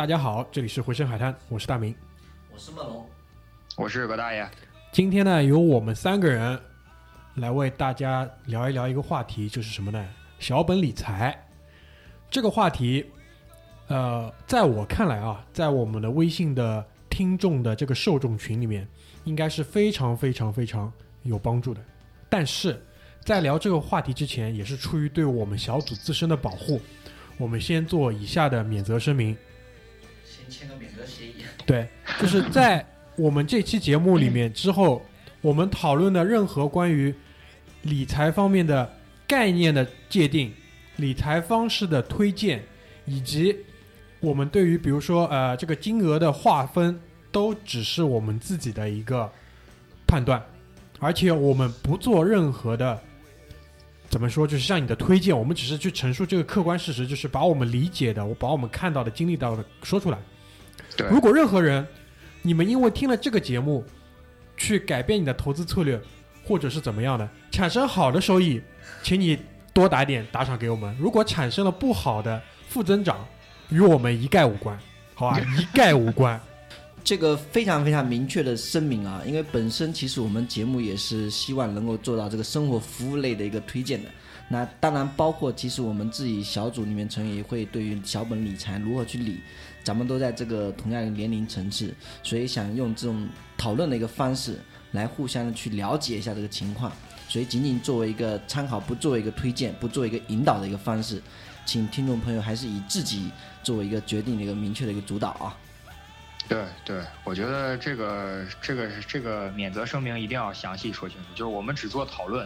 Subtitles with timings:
[0.00, 1.94] 大家好，这里是回声海滩，我是大明。
[2.50, 3.06] 我是梦龙，
[3.76, 4.48] 我是葛大爷，
[4.90, 6.58] 今天呢，由我们三个人
[7.34, 10.02] 来为大家聊一聊一个话题，就是什么呢？
[10.38, 11.38] 小本理财。
[12.30, 13.04] 这个话题，
[13.88, 18.88] 呃，在我看来啊，在我们的微信的听众的这个受众群里面，
[19.24, 20.90] 应该是非常非常非常
[21.24, 21.80] 有帮助的。
[22.30, 22.82] 但是
[23.22, 26.80] 在聊这个话题之前，也是出于对我们小组自身的保护，
[27.36, 29.36] 我们先做以下的免责声明。
[30.50, 31.44] 先签个免责协议。
[31.64, 31.88] 对，
[32.20, 32.84] 就是在
[33.16, 35.04] 我们这期节目里面之后，
[35.40, 37.14] 我们讨论的任何关于
[37.82, 38.92] 理财方面的
[39.28, 40.52] 概念的界定、
[40.96, 42.62] 理财方式的推荐，
[43.06, 43.56] 以及
[44.18, 49.30] 我们对于比如说呃这个金额的划分，都只是我们自己的一个
[50.06, 50.42] 判断，
[50.98, 53.00] 而且我们不做任何的。
[54.08, 54.44] 怎么说？
[54.44, 60.18] 就是像你的推荐，我们只是去陈述这个客观事实，就是把我们理解的、我把我们看到的、经历到的说出来。
[60.96, 61.86] 对如果任何人，
[62.42, 63.84] 你们因为听了这个节目，
[64.56, 66.00] 去改变你的投资策略，
[66.44, 68.60] 或者是怎么样的，产生好的收益，
[69.02, 69.38] 请你
[69.72, 70.94] 多打点打赏给我们。
[70.98, 73.26] 如果产生了不好的负增长，
[73.68, 74.78] 与我们一概无关，
[75.14, 75.40] 好吧？
[75.58, 76.40] 一概无关。
[77.02, 84.08] 这个非常非常明确的声明啊，因为本身其实我们节目也是希望能够做到这个生活服务类的一个推荐的。
[84.48, 89.40] 那当然包括其实我们自己小组里面成员也会对于小本理财如何去理，
[89.82, 94.58] 咱们都在这个同样的年龄层次，所以想用这种讨论的一个方式
[94.92, 96.92] 来互相的去了解一下这个情况。
[97.28, 101.22] 所以仅仅作为一个参考，不作为一个推荐，不作为一个引导的一个方式，
[101.64, 103.30] 请听众朋友还是以自己
[103.62, 105.56] 作为一个决定的一个明确的一个主导啊。
[106.48, 112.44] 对对，我觉得这个这个这个免责声明一定要详细说清楚，就是我们只做讨论，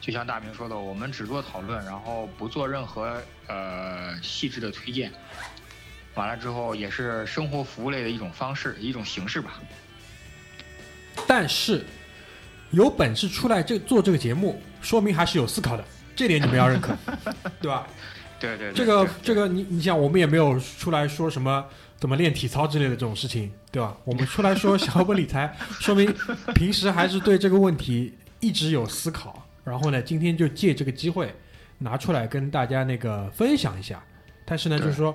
[0.00, 5.12] 就像大明说的，我们只做讨论，然后不做任何呃细致的推荐。
[6.18, 9.60] 完了之后，也是生活服务类的一种方式，一种形式吧。
[11.28, 11.84] 但是
[12.72, 15.84] 有本事出来这做这个节目，说明还是有思考的，
[16.16, 16.96] 这点你们要认可，
[17.62, 17.86] 对吧？
[18.40, 21.64] 对对对，这个对这个你你想，我们也没有出来说什么
[21.98, 23.96] 怎么练体操之类的这种事情，对吧？
[24.04, 26.12] 我们出来说小本理财，说明
[26.54, 29.46] 平时还是对这个问题一直有思考。
[29.64, 31.32] 然后呢，今天就借这个机会
[31.78, 34.02] 拿出来跟大家那个分享一下。
[34.44, 35.14] 但是呢，就是说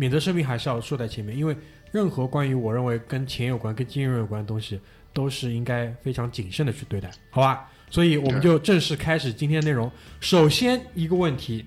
[0.00, 1.54] 免责声明还是要说在前面，因为
[1.92, 4.80] 任何关于我认为跟钱有关、跟金融有关的东西，
[5.12, 7.68] 都是应该非常谨慎的去对待，好吧？
[7.90, 9.92] 所以我们就正式开始今天的内容。
[10.18, 11.66] 首先一个问题，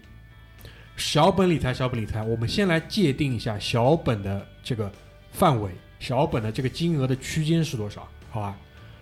[0.98, 4.92] 小本理财，小本理财，我们先来界定一下小本的这个
[5.32, 5.70] 范围，
[6.00, 8.58] 小本的这个金额的区间是多少，好吧？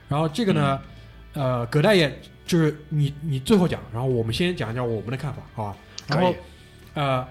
[0.09, 0.81] 然后这个呢，
[1.31, 2.13] 呃，葛大爷
[2.45, 5.77] 就是你你最后讲，然后我们先讲一讲我们的看法，好吧？
[6.09, 6.35] 然后
[6.95, 7.25] 呃，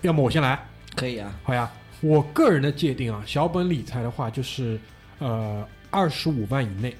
[0.00, 0.58] 要么我先来，
[0.96, 1.70] 可以啊，好呀，
[2.00, 4.80] 我个人的界定啊，小本理财的话就是
[5.18, 6.96] 呃二十五万以内，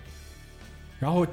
[1.01, 1.27] 然后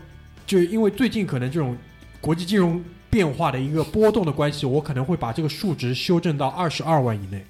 [0.47, 1.77] 就因为最近可能这种
[2.21, 7.45] 国际金融变化的一个波动的关系，我可能会把这个数值修正到二十二万以内。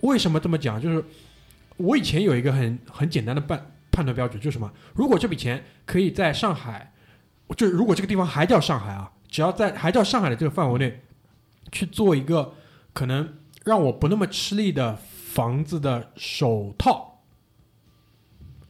[0.00, 0.80] 为什么这么讲？
[0.80, 1.04] 就是
[1.76, 4.72] 我以前有一个很很简单的判判断标准，就是什么？
[4.94, 6.90] 如果这笔钱可以在上海，
[7.54, 11.00] 就是如果这个地方还叫上海啊，只要在还叫上海的这个范围内
[11.70, 12.54] 去做一个
[12.92, 13.34] 可能
[13.68, 17.20] 让我不那么吃力的房子的首套，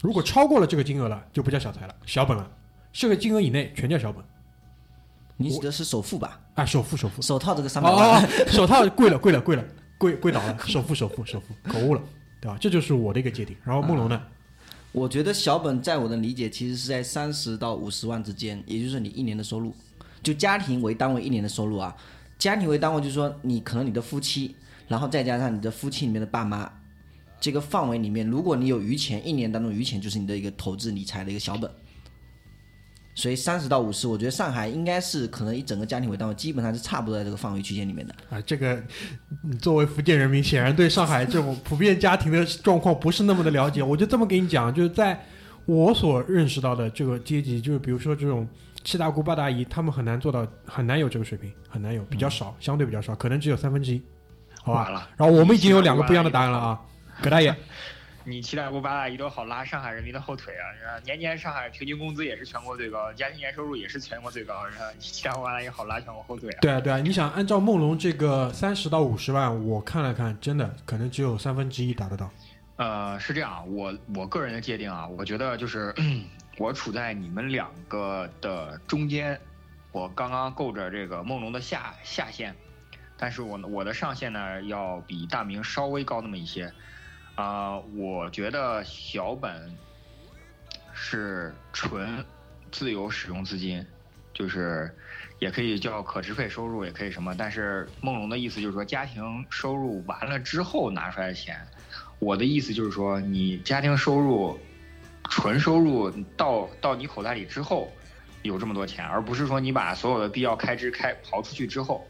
[0.01, 2.51] 如果超过了这个金额了，就不叫小财了，小本了。
[2.93, 4.25] 这个金额以内全叫小本
[5.37, 6.41] 你指的是首付吧？
[6.57, 7.23] 啊，首付首付。
[7.23, 9.65] 首套这个三百万，哦， 手套贵了贵了贵了
[9.99, 12.03] 贵贵倒了，首付首付首付，口误 了，
[12.41, 12.59] 对吧？
[12.61, 13.57] 这就是我的一个界定。
[13.63, 14.21] 然后梦龙呢？
[14.91, 19.73] 我觉得小本在我的理解其实是在三十到五十万之间，也就是你一年的收入，
[20.25, 21.95] 就家庭为单位一年的收入啊。
[22.37, 24.55] 家庭为单位就是说你可能你的夫妻，
[24.89, 26.69] 然后再加上你的夫妻里面的爸妈，
[27.39, 31.71] 这个范围里面，如果你有余钱，一年当中余钱就是你的一个投资理财的一个小本。
[33.15, 38.15] 所以三十到五十，我觉得上海应该是可能以整个家庭为单位，基本上是差不多在这个范围区间里面的。
[38.31, 38.81] 啊，这个
[39.61, 43.83] 作为福建人民，显然对上海这种普遍家庭的状况不是那么的了解。
[43.83, 45.21] 我就这么给你讲，就是在
[45.67, 48.47] 我所认识到的这个阶级，就是比如说这种
[48.85, 54.01] 七大姑八大姨，他们很难做到，很难有这个水平，很难有，比较少，相对比较少，可能只有三分之一，
[54.69, 54.83] 好吧？
[54.85, 56.81] 完了，然后我们已经有两个不一样的答案了啊，
[57.23, 57.55] 葛大爷，
[58.25, 61.01] 你七大姑八大姨都好拉上海人民的后腿啊！
[61.05, 64.85] 年年上海平均工资也是全国最高，家庭年收入也是全国最高，是吧？
[64.95, 66.59] 你七大姑八大姨好拉全国后腿啊！
[66.61, 72.31] 对啊对啊，你想按照梦龙这个三十到五十万，我看了看，真的可能只有三分之一达得到。
[72.77, 75.95] 呃，是这样，我我个人的界定啊，我觉得就是
[76.59, 79.41] 我处在你们两个的中间，
[79.91, 82.55] 我刚刚够着这个梦龙的下下限，
[83.19, 86.73] 但是我我的上限呢要比大明稍微高那么一些，
[87.35, 89.77] 啊、我觉得小本
[90.93, 92.25] 是纯
[92.71, 93.85] 自由使用资金，
[94.33, 94.97] 就是
[95.41, 101.67] 也可以叫可支配收入，也可以什么，但是梦龙的意思就是说家庭收入完了之后拿出来的钱。
[102.21, 104.59] 我的意思就是说，你家庭收入、
[105.29, 107.93] 纯收入到到你口袋里之后，
[108.43, 112.07] 有这么多钱，而不是说你把所有的必要开支开刨出去之后。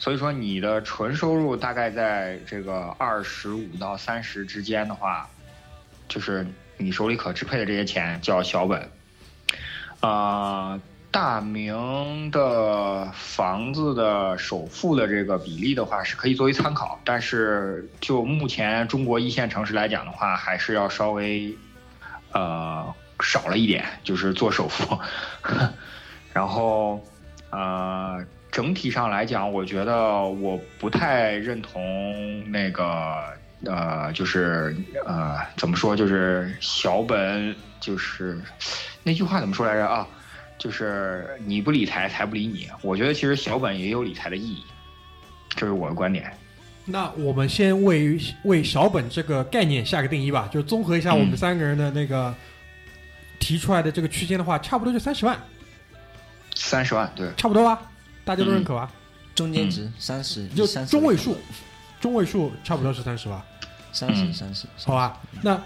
[0.00, 5.28] 所以说，你的纯收入大概在这个二十五到三十之间的话，
[6.08, 6.46] 就是
[6.78, 8.90] 你手里可支配的这些钱叫小本。
[10.00, 10.80] 啊、
[11.10, 21.54] 大明的房子的首付的这个比例的话是可以作为参考，但是就目前中国一线城市来讲的话，还是要稍微
[22.32, 24.98] 呃少了一点，就是做首付。
[26.32, 27.04] 然后
[27.50, 33.16] 呃整体上来讲，我觉得我不太认同那个
[33.64, 34.76] 呃就是
[35.06, 38.40] 呃怎么说，就是小本就是
[39.02, 40.06] 那句话怎么说来着啊？
[40.58, 42.68] 就是你不理财，财不理你。
[42.82, 44.62] 我觉得其实小本也有理财的意义，
[45.56, 46.30] 这是我的观点。
[46.84, 52.34] 那我们先为为小本这个概念下个定义吧，就综合一下我们嗯三个人的那个
[53.38, 55.38] 提出来的这个区间的话，差不多就三十万，
[56.54, 57.80] 三十万，对，差不多吧？
[58.30, 58.88] 大家都认可吧？
[59.34, 61.36] 中间值三十，就30中位数，
[62.00, 63.44] 中位数差不多是三十吧？
[63.90, 65.20] 三十嗯三十，好吧？
[65.42, 65.60] 那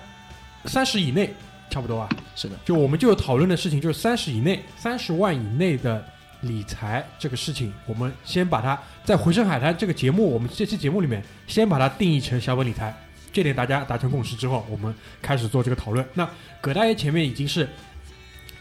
[0.64, 1.34] 三十以内
[1.69, 2.08] 差不多啊？
[2.34, 6.02] 是的，就我们就有讨论的事情，就是三十以内、三十万以内的
[6.40, 12.96] 理财这个事情，我们先把它在《回声海滩》这个节目，我们这期节目里面先把它定义成小本理财。
[13.31, 16.02] 这点大家达成共识之后，我们开始做这个讨论。
[16.14, 16.26] 那
[16.62, 17.69] 葛大爷前面已经是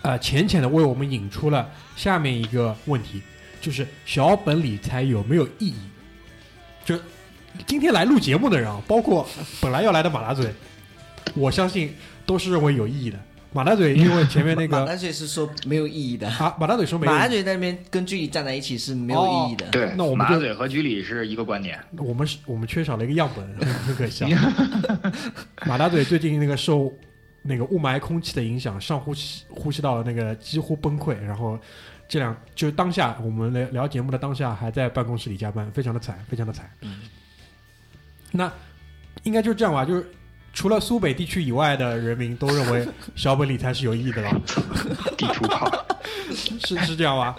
[0.01, 3.21] 呃浅浅的为我们引出了下面一个问题，
[3.63, 5.75] 就是小本理财有没有意义？
[6.83, 6.99] 就
[7.65, 9.25] 今天来录节目的人啊，包括
[9.61, 10.53] 本来要来的马大嘴，
[11.33, 11.95] 我相信
[12.25, 13.17] 都是认为有意义的。
[13.53, 19.65] 马大嘴因为前面那个马大嘴是说没有意义的，啊， 马大嘴说没有意义，马大嘴在那边跟居里站在一起是没有意义的。
[19.69, 21.79] 对，那我们马大嘴和居里是一个观点。
[21.97, 24.53] 我们是我们缺少了一个样本，很很可惜啊。
[25.65, 26.91] 马大嘴最近那个受
[27.43, 31.57] 那个雾霾空气的影响，上呼吸呼吸道那个几乎崩溃，然后
[32.13, 36.69] 这两就是当下我们聊聊节目的当下还在办公室里加班，非常的惨，非常的惨。
[36.81, 36.99] 嗯
[38.31, 38.53] 那
[39.23, 40.05] 应该就是这样吧，就是
[40.53, 44.41] 除了苏北地区以外的人民都认为 小本理财是有意义的了，
[45.17, 45.67] 地图炮，
[46.31, 47.35] 是是这样吧？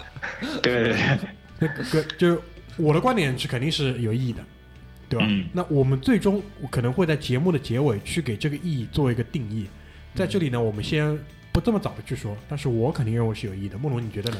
[0.61, 1.19] 对对对，
[1.57, 2.41] 那个就是
[2.75, 4.43] 我的观点是肯定是有意义的，
[5.07, 5.25] 对吧？
[5.29, 9.67] 嗯那我们最终可能会在节目的结尾去给这个意义做一个定义。
[10.13, 11.17] 在这里呢，我们先
[11.53, 13.77] 不这么早的去说，但是我肯定认为是有意义的。
[13.77, 14.37] 梦龙，你觉得呢？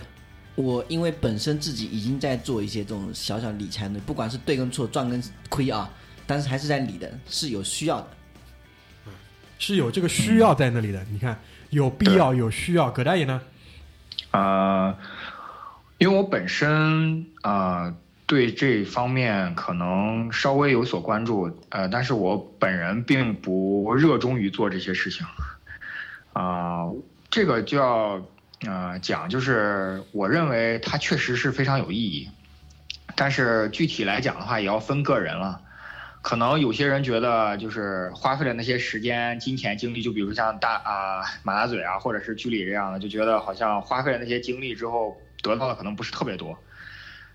[0.56, 5.90] 我因为本身自己已经在做一些这种小小理财的，不管是对跟错、赚跟亏啊，
[6.26, 8.08] 但是还是在理的，是有需要的。
[9.58, 11.02] 是有这个需要在那里的。
[11.12, 12.92] 你看，有必要，有需要。
[12.92, 13.42] 葛大爷呢？
[14.32, 14.98] 呃，
[15.98, 17.96] 因为我本身呃
[18.26, 25.26] 对这方面可能稍微有所关注，呃，但是我本人并不热衷于做这些事情。
[26.34, 26.90] 啊、
[27.30, 28.22] 这个就要
[28.62, 32.30] 呃讲，就是我认为它确实是非常有意义，
[33.16, 35.62] 但是具体来讲的话，也要分个人了。
[36.22, 46.58] 可能有些人觉得就是花费了那些时间、金钱、精力，就比如像大啊、马大嘴啊，或者是居里这样的，就觉得好像花费了那些精力之后得到的可能不是特别多。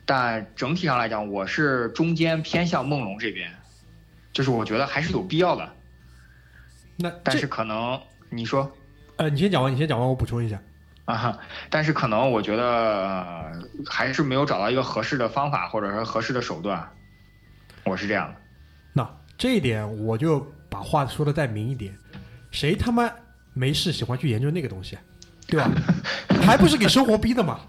[0.05, 3.49] 但整体上来讲，我是中间偏向梦龙这边，
[4.33, 5.73] 就是我觉得还是有必要的。
[6.97, 8.69] 那但是可能你说
[9.19, 10.61] 呃，你先讲完，你先讲完，我补充一下。
[11.11, 11.38] 啊哈，
[11.69, 13.52] 但是可能我觉得、呃
[13.87, 16.87] 还是没有找到一个合适的方法或者说合适的手段，
[17.85, 18.35] 我是这样的。
[18.93, 21.93] 那这一点我就把话说的再明一点，
[22.50, 23.11] 谁他妈
[23.55, 25.02] 没事喜欢去研究那个东西啊？
[25.47, 25.71] 对吧？
[26.45, 27.61] 还不是给生活逼的嘛？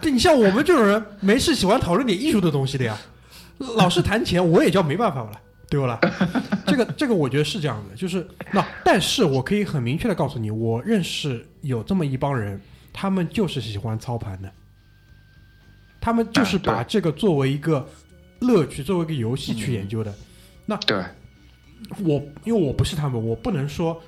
[0.00, 2.96] 对 你像我们这种人，没事喜欢讨论点艺术的东西的呀。
[3.76, 5.40] 老是谈钱，我也叫没办法了，
[5.72, 5.98] 对不啦？
[6.66, 12.60] 这个这个，我觉得是这样的，就是那，但是我可以很明确的告诉你，我认识有这么一帮人，
[12.92, 14.52] 他们就是喜欢操盘的，
[15.98, 17.88] 他们就是把啊这个作为一个
[18.40, 20.14] 乐趣，作为一个游戏去研究的。
[20.66, 21.02] 那对，
[22.04, 23.98] 我因为我不是他们，我不能说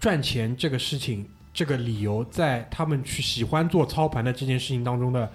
[0.00, 5.30] 赚钱这个事情这个理由在他们去喜欢做操盘的这件事情当中的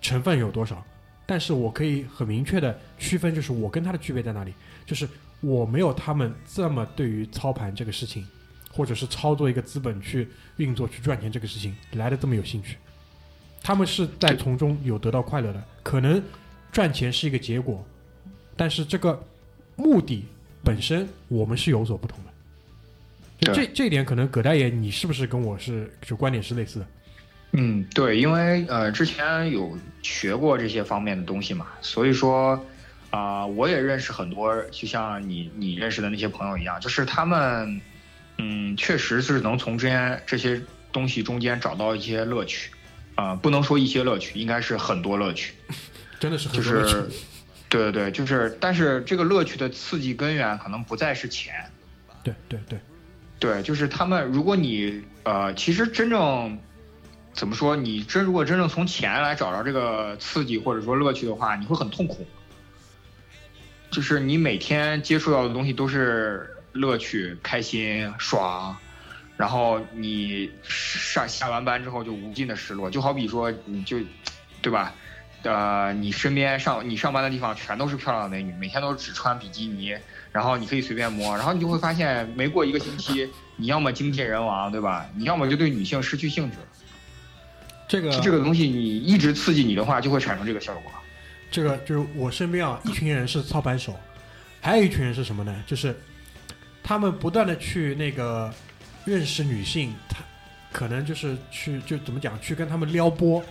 [0.00, 0.82] 成分有多少，
[1.24, 4.52] 但是我可以很明确的区分，就是我跟他的区别在哪里，
[4.84, 5.08] 就是
[5.40, 8.26] 我没有他们这么对于操盘这个事情，
[8.70, 12.76] 或者是操作一个资本去运作去赚钱这个事情来的这么有兴趣，
[13.62, 16.22] 他们是在从中有得到快乐的，可能
[16.70, 17.84] 赚钱是一个结果，
[18.56, 19.22] 但是这个
[19.76, 20.24] 目的
[20.64, 22.32] 本身我们是有所不同的。
[23.40, 26.86] 就这这一点，可能葛大爷，你是不是跟我是就观点是类似的？
[27.52, 32.64] 嗯，对，因为呃之前有学过这些方面的东西嘛，所以说
[33.10, 37.78] 啊、我也认识很多，就像你你认识的那些朋友一样，就是他们
[38.38, 40.58] 嗯确实是能从这些这些
[40.92, 42.70] 东西中间找到一些乐趣，
[43.16, 45.52] 啊、不能说一些乐趣，应该是很多乐趣。
[46.18, 47.10] 真的是很就多乐趣是，
[47.68, 51.52] 对对对，就是，但是这个乐趣的刺激根源可能不再是钱，
[52.22, 52.78] 对对对，
[53.38, 56.58] 对，就是他们，如果你呃，其实真正
[57.32, 62.26] 怎么说，你真如果真正从钱来找着这个刺激或者说乐趣的话，你会很痛苦。
[63.90, 68.76] 就是你每天接触到的东西都是乐趣、开心、爽，
[69.36, 73.98] 然后你上下完班之后就无尽的失落，就好比说你就，
[74.60, 74.94] 对吧？
[75.42, 79.94] 呃，你身边上你上班的地方全都是漂亮的美女，每天都只穿比基尼，
[80.30, 85.06] 然后你可以随便摸，然后你就会发现，没过一个星期，你要么精尽人亡，对吧？
[85.16, 86.56] 你要么就对女性失去兴致。
[87.92, 90.90] 这个这个东西你一直刺激你的话，就会产生这个效果。
[91.50, 93.94] 这个就是我身边啊，一群人是操盘手，
[94.62, 95.54] 还有一群人是什么呢？
[95.66, 95.94] 就是
[96.82, 98.50] 他们不断的去那个
[99.04, 100.20] 认识女性，他
[100.72, 103.44] 可能就是去就怎么讲，去跟他们撩拨，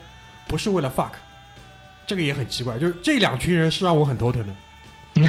[0.48, 1.12] 不是为了 fuck，
[2.07, 2.79] 这个也很奇怪。
[2.79, 4.55] 就是这两群人是让我很头疼的。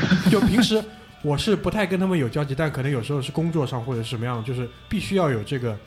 [0.33, 0.83] 就平时
[1.21, 5.79] 我是不太跟他们有交集，但可能有时候是工作上或者什么样，就是必须要有这个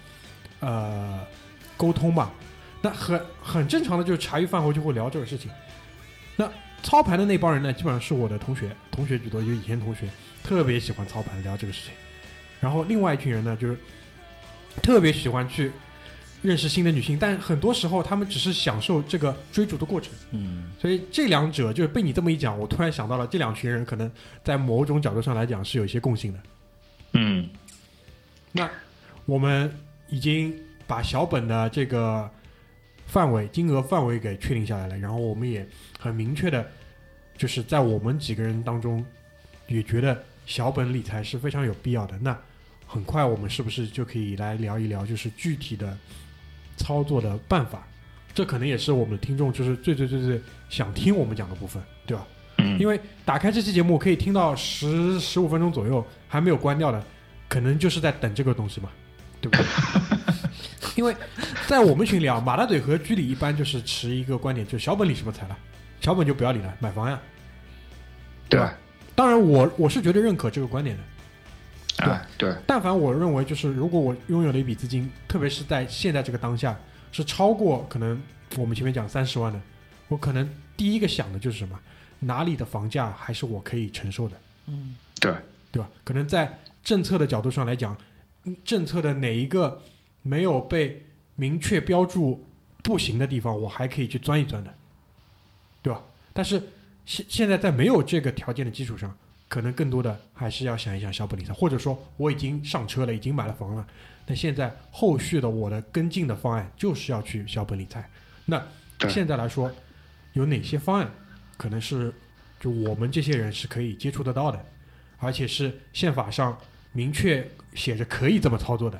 [0.59, 1.19] 呃
[1.75, 2.31] 沟通吧。
[2.85, 5.49] 那很很正常的，就是茶余饭后就会聊这个事情。
[6.35, 6.47] 那
[6.83, 10.07] 操盘的那帮人呢，基本上是我的同学，同学居多，就以前同学
[10.43, 11.91] 特别喜欢操盘聊这个事情。
[12.61, 13.75] 然后另外一群人呢，就是
[14.83, 15.71] 特别喜欢去
[16.43, 20.13] 认识新的女性，但很多时候他们只是享受这个追逐的过程。
[20.29, 24.11] 嗯，所以这两者就是被你这么一讲，我突然想到了这两群人可能
[24.43, 26.39] 在某种角度上来讲是有一些共性的。
[27.13, 27.49] 嗯，
[28.51, 28.69] 那
[29.25, 29.75] 我们
[30.07, 30.53] 已经
[30.85, 32.29] 把小本的这个
[33.05, 35.65] 范围、金额范围给确定下来了，然后我们也
[35.99, 36.65] 很明确的，
[37.37, 39.05] 就是在我们几个人当中
[39.67, 42.17] 也觉得小本理财是非常有必要的。
[42.19, 42.37] 那
[42.85, 45.97] 很快我们是不是就可以来聊一聊，就是具体的
[46.77, 47.87] 操作的办法？
[48.33, 52.27] 这可能也是我们的听众就是最最最最想听我们讲的部分，对吧？
[52.57, 57.01] 嗯，因为打开这期节目可以听到十十五分钟左右还没有关掉的，
[57.47, 58.89] 可能就是在等这个东西嘛，
[59.39, 59.65] 对不对？
[60.95, 61.15] 因为
[61.67, 65.57] 在我们群里啊，马大嘴和居里一般就是持一个观点，就是小本理什么财了，
[66.01, 67.19] 小本就不要理了，买房呀。
[68.49, 68.77] 对，吧
[69.13, 71.03] 当然我，我是绝对认可这个观点的。
[72.37, 76.77] 对，对，但凡我认为就是，如果我拥有了一笔资金，特别是在现在这个当下，
[77.11, 78.21] 是超过可能
[78.57, 79.59] 我们前面讲三十万的，
[80.09, 81.79] 我可能第一个想的就是什么，
[82.19, 84.35] 哪里的房价还是我可以承受的，
[84.67, 85.33] 嗯对，
[85.71, 85.89] 对吧？
[86.03, 87.95] 可能在政策的角度上来讲，
[88.43, 89.81] 嗯政策的哪一个
[90.27, 91.05] 没有被
[91.35, 92.43] 明确标注
[92.81, 94.73] 不行的地方，我还可以去钻一钻的，
[95.83, 96.01] 对吧？
[96.33, 96.59] 但是
[97.05, 99.15] 现现在在没有这个条件的基础上，
[99.47, 103.85] 可能更多的还是要想一想小本理财，或者说我已经上车了，已经买了房了，
[104.25, 108.09] 那现在后续的我的跟进的方案就是要去小本理财。
[108.45, 108.59] 那
[109.07, 109.71] 现在来说，
[110.33, 111.11] 有哪些方案
[111.55, 112.11] 可能是
[112.59, 114.65] 就我们这些人是可以接触得到的，
[115.19, 116.57] 而且是宪法上
[116.93, 118.99] 明确写着可以这么操作的。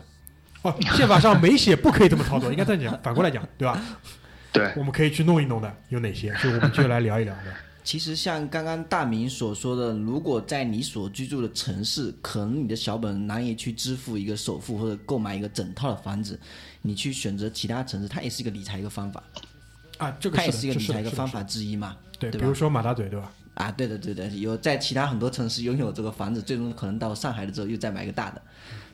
[0.65, 3.79] 哦， 宪法上没写不可以这么操作，应该这样讲，反过来讲，对吧？
[4.51, 6.33] 对，我们可以去弄一弄的有哪些？
[6.35, 7.41] 所以我们就来聊一聊的。
[7.83, 16.39] 其实像刚刚大明所说的，如果在你所居住的城市，可能你的小本难以去支付一个首付或者购买一个整套的房子，
[16.81, 19.21] 你去选择其他城市，它也是一个理财一个方法，
[19.99, 21.95] 啊，这个它也是一个理财一个方法之一嘛。
[22.17, 23.31] 对，对比如说马大嘴，对吧？
[23.53, 28.41] 啊，对的对的，有在其他很多城市拥有这个房子，最终可能到上海了之后又再买一个大的。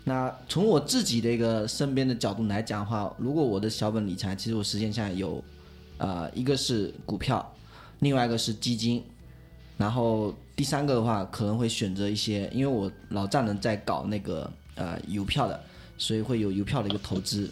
[0.03, 5.43] 那从我自己的一个身边的角度来讲的话，如果我的小本理财，其实我实现下来有，
[5.97, 7.55] 呃，一个是股票，
[7.99, 9.03] 另外一个是基金，
[9.77, 15.63] 然后第三个的话可能会选择一些，因为我老丈人在搞那个呃邮票的，
[15.99, 17.47] 所以会有邮票的一个投资。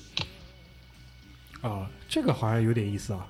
[1.61, 3.27] 啊，这个好像有点意思啊，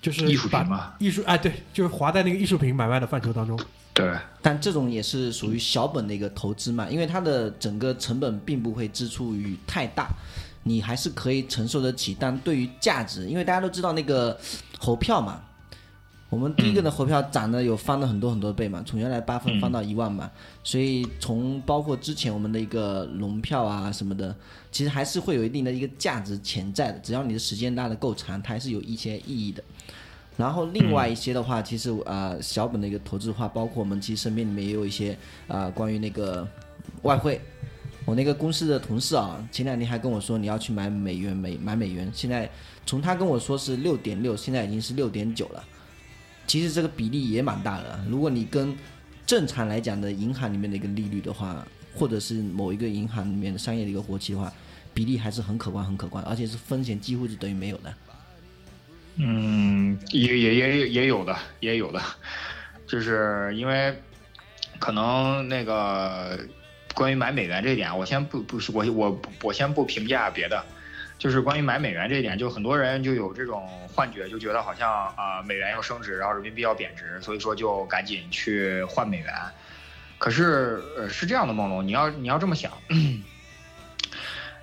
[0.00, 3.56] 就是艺术品嘛，艺术哎，对，就是划在那个艺术品买卖的范畴当中。
[3.94, 10.08] 对，但这种也是属于小本的一个投资嘛，因为它的整个成本并不会支出于太大，
[10.62, 12.16] 你还是可以承受得起。
[12.18, 14.38] 但对于价值，因为大家都知道那个
[14.78, 15.42] 猴票嘛，
[16.30, 20.30] 我们第一个的猴票涨的有翻了很多很多倍嘛，从原来八分嗯翻到一万嘛，
[20.64, 24.34] 所以从包括之前我们的一个龙票啊什么的，
[24.70, 29.62] 其实还是会有一定的一个价值潜在的，只要你的时间拉的够长，它还是有一些意义的。
[30.36, 36.48] 然后另外一些的话，其实呃小本的一个投资的话，包括我们其实身边里面也有一些呃关于那个
[37.02, 37.40] 外汇。
[38.04, 42.50] 我那个公司的同事啊，前两天还跟我说你要去买美元美买美元，现在
[42.84, 45.62] 从他跟我说是六点六，现在已经是六点九了。
[46.46, 48.04] 其实这个比例也蛮大的。
[48.08, 48.76] 如果你跟
[49.24, 54.52] 正常来讲的银行里面的一个利率的话，或者是某一个银行里面的商业的一个活期的话，
[54.92, 57.94] 比例还是很可观很可观，而且是风险几乎是等于没有的。
[59.14, 59.51] 嗯，
[60.12, 62.00] 也也也也有的，也有的，
[62.86, 63.98] 就是因为
[64.78, 66.38] 可能那个
[66.94, 70.62] 关于买美元这一点，我先不不是我我我先不评价别的，
[71.18, 79.32] 就是关于买美元这一点，就很多人就有这种幻觉，就觉得好像啊、美元要升值，然后人民币要贬值，所以说就赶紧去换美元。
[80.18, 82.70] 可是呃是这样的，梦龙，你要你要这么想，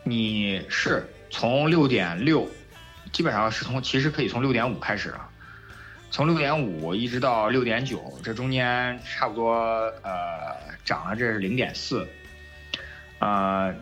[0.03, 2.47] 你是从六点六。
[3.11, 5.28] 基本上是从其实可以从六点五开始啊，
[6.11, 9.53] 从六点五一直到六点九，这中间差不多
[10.01, 12.07] 呃涨了，这是零点四。
[13.19, 13.73] 呃，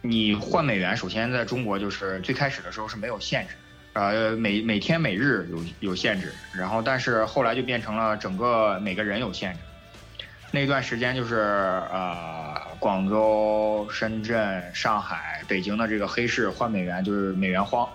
[0.00, 3.54] 你换美元，首先在中国就是最开始的时候是没有限制，
[3.92, 9.60] 呃每每天每日有有限制，然后但是后来就变成了整个每个人有限制。
[10.50, 17.88] 那段时间就是呃广州、深圳、上海、北京的这个黑市换美元就是美元荒。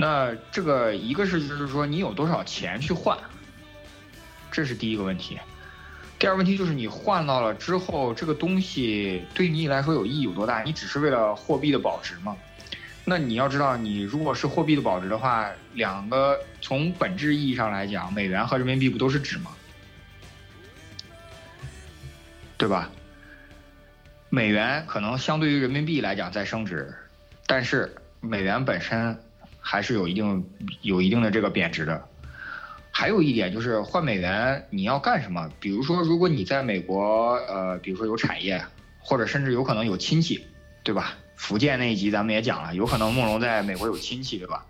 [0.00, 3.18] 那这个一个是就是说你有多少钱去换，
[4.48, 5.36] 这是第一个问题。
[6.20, 10.62] 第二个问题就是你换到了之后，这个东西对你来说有意义有多大？
[10.62, 12.36] 你只是为了货币的保值吗？
[13.04, 19.50] 那你要知道，你如果是货币的保值的话，两个从本质意义上来讲，美元和人民币不都是纸吗？
[22.56, 22.88] 对吧？
[24.30, 26.94] 美元可能相对于人民币来讲在升值，
[27.48, 29.18] 但是美元本身。
[29.60, 30.44] 还是有一定
[30.82, 32.08] 有一定的这个贬值的。
[32.90, 35.48] 还有一点就是换美元你要干什么？
[35.60, 38.60] 比如说，如果你在美国，呃，比如说有产业，
[38.98, 40.44] 或者甚至有可能有亲戚，
[40.82, 41.14] 对吧？
[41.36, 44.66] 福建那一集咱们也讲了，有可能梦龙在美国有亲戚，对吧？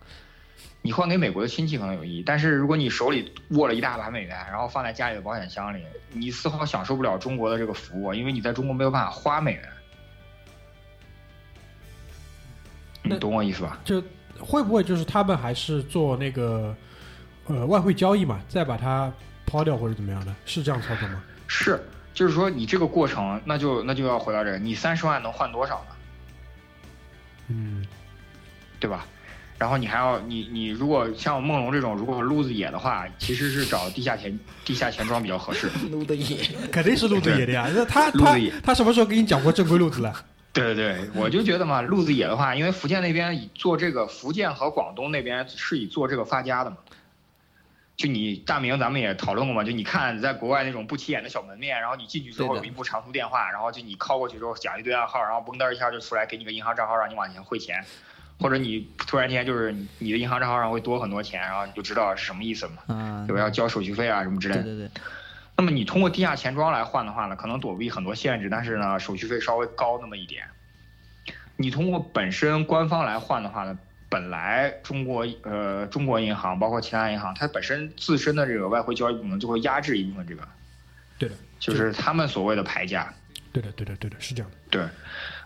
[0.83, 9.63] 你换给美国的亲戚可能有意义，但是如果你手里握了一大把美元，然后放在家里的保险箱里，你丝毫享受不了中国的这个服务，因为你在中国没有办法花美元。
[13.03, 13.81] 你懂我意思吧？
[13.85, 14.03] 就
[14.41, 16.75] 会不会就是他们还是做那个
[17.47, 19.13] 呃外汇交易嘛，再把它
[19.47, 20.35] 抛掉或者怎么样的？
[20.47, 21.23] 是这样操作吗？
[21.47, 21.81] 是，
[22.15, 25.95] 就是说你这个过程，那就那就要回到这个，你三十万能换多少呢？
[27.49, 27.87] 嗯，
[28.79, 29.07] 对吧？
[29.59, 35.69] 然后你还要你你如果像梦龙这种，如果路子野的话，其实是找地下钱 地下钱庄比较合适。
[35.91, 36.37] 撸子野，
[36.71, 37.69] 肯定是路子野的呀。
[37.75, 40.15] 那他他路子野他什么时候给你讲过正规路子了？
[40.59, 46.77] 对对对，我就觉得嘛，路子野的话，因为福建那边以做这个，福建和广东那边是以做这个发家的嘛。
[47.97, 57.85] 就你大明，咱们也讨论过嘛，就你看在国外那种不起眼的小门面，然后你进去之后有一部长途电话，然后就你靠过去之后讲一堆暗号，然后嘣噔一下就出来给你个银行账号让你往前汇钱，
[58.39, 63.41] 或者你突然间就是你的银行账号上会多很多钱，然后你就知道是什么意思了嘛，啊，对吧？
[63.41, 64.63] 要交手续费啊什么之类的。
[64.63, 64.91] 对对对，
[65.59, 70.45] 那么你通过地下钱庄来换的话呢，可能躲避很多限制，但是呢，手续费稍微高那么一点。
[71.57, 73.77] 你通过本身官方来换的话呢，
[74.09, 80.43] 本来中国呃中国银行包括其他银行，它本身自身的这个外汇交易部门就会压制一部分这个，
[81.19, 83.13] 对的，就是他们所谓的牌价。
[83.53, 84.57] 对的，对的，对的，是这样的。
[84.71, 84.87] 对，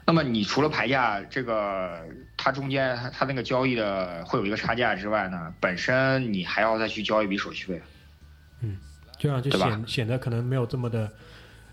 [0.04, 7.80] 那么你除了牌价这个，它中间它它那个交易的会有一个差价之外呢，本身你还要再去交一笔手续费。
[9.22, 11.08] 这样就显显得可能没有这么的，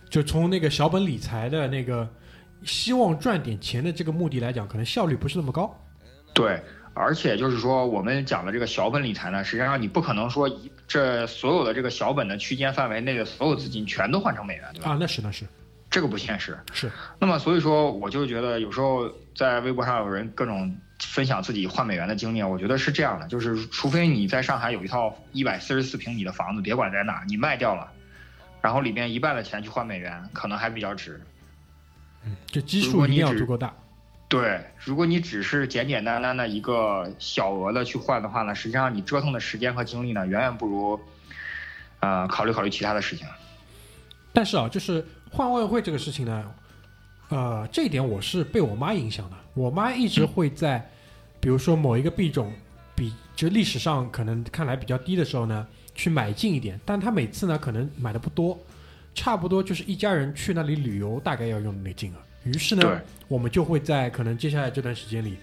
[0.07, 2.07] 就从那个小本理财的那个
[2.63, 5.75] 希望赚点钱的这个目的来讲，可能效率不是那么高。
[6.35, 6.61] 对，
[6.93, 14.91] 而且就是说，我们讲的这个小本理财呢，实际上你不可能说一这所有的这个小本的区间范围内的所有资金全都换成美元，对吧？
[14.91, 15.43] 啊，那是那是
[15.89, 16.55] 这个不现实。
[16.71, 27.91] 是，那么所以说，我就觉得有时候在微博上有人各种分享自己换美元的经历，我觉得是这样的，就是除非你在上海有一套一百四十四平米的房子，别管在哪，你卖掉了，
[28.61, 31.21] 然后里面一半的钱去换美元，可能还比较值。
[32.25, 33.73] 嗯，这基数一定要足够大。
[34.27, 40.99] 对，如果你只是简简单单的一个小额的去换的话呢，实际上你折腾的时间和精力呢，远远不如，
[42.01, 43.25] 呃，考虑考虑其他的事情。
[44.31, 46.51] 但是啊，就是换外汇这个事情呢，
[47.29, 49.37] 呃，这一点我是被我妈影响的。
[49.53, 50.83] 我妈一直会在，
[51.39, 52.51] 比如说某一个币种
[52.95, 58.57] 比就历史上可能看来比较低的时候呢，去买进一点，但她每次呢可能买的不多，
[59.13, 62.17] 差不多就是一家人去那里旅游大概要用的那金额。
[62.43, 65.37] 于是呢，我们就会在可能接下来这段时间里，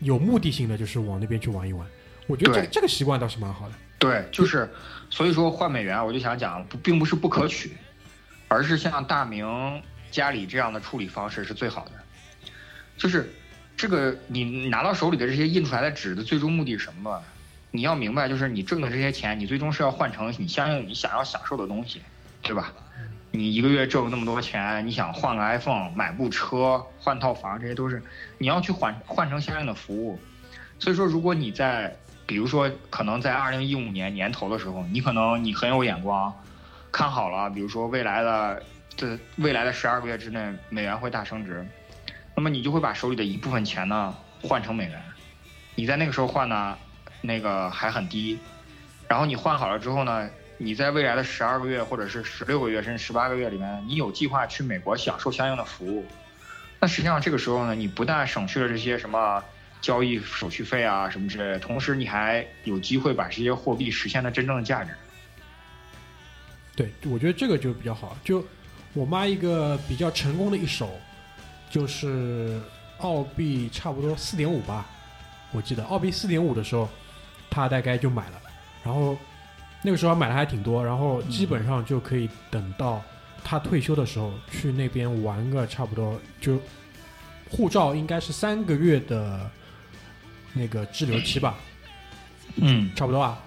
[0.00, 1.86] 有目的性的就是往那边去玩一玩。
[2.26, 3.74] 我觉得这个这个习惯倒是蛮好的。
[3.98, 4.68] 对，就是，
[5.08, 7.72] 所以说换美元，我就想讲，不并不是不可取，
[8.48, 9.46] 而是像大明
[10.10, 11.92] 家里这样的处理方式是最好的。
[12.96, 13.32] 就是
[13.76, 17.22] 这个你拿到手里的这些印出来的纸的最终目的是什么？
[17.70, 22.02] 你要明白，就是你挣的这些钱，你最终是要换成你相应你想要享受的东西，
[22.42, 22.72] 对吧？
[23.30, 28.02] 你一个月挣那么多钱，你想换个 iPhone、买部车、换套房，这些都是
[28.38, 30.18] 你要去换换成相应的服务。
[30.80, 31.96] 所以说，如果你在
[32.26, 36.34] 比如说，可能在二零一五年年头的时候，你可能你很有眼光，
[36.90, 38.60] 看好了，比如说未来的
[39.00, 41.66] 这未来的十二个月之内，美元会大升值，
[42.36, 45.02] 那么你就会把手里的一部分钱呢换成美元，
[45.74, 46.76] 你在那个时候换呢，
[47.22, 48.38] 那个还很低，
[49.08, 56.04] 然后你换好了之后呢，你在未来的十二个月或者是十六个月甚至十八个月里面，你有计划去美国享受相应的服务，
[56.78, 59.42] 那实际上这个时候呢，你不但省去了这些什么。
[59.82, 64.90] 交易手续费啊什么之类的，同时你还有机会把这些货币实现了真正的价值。
[66.76, 68.14] 对，我觉得这个就比较好。
[68.22, 68.46] 就
[68.92, 70.90] 我妈一个比较成功的一手，
[71.70, 72.60] 就是
[72.98, 74.86] 澳币差不多四点五吧，
[75.52, 75.84] 我记得。
[75.84, 76.88] 澳币四点五的时候，
[77.48, 78.40] 她大概就买了，
[78.84, 79.16] 然后
[79.82, 83.00] 那个时候买的还挺多，然后基本上就可以等到
[83.44, 86.60] 她退休的时候去那边玩个差不多，就
[87.48, 89.50] 护照应该是三个月的
[90.52, 91.54] 那个滞留期吧，
[92.56, 92.90] 嗯。
[92.96, 93.40] 差不多啊。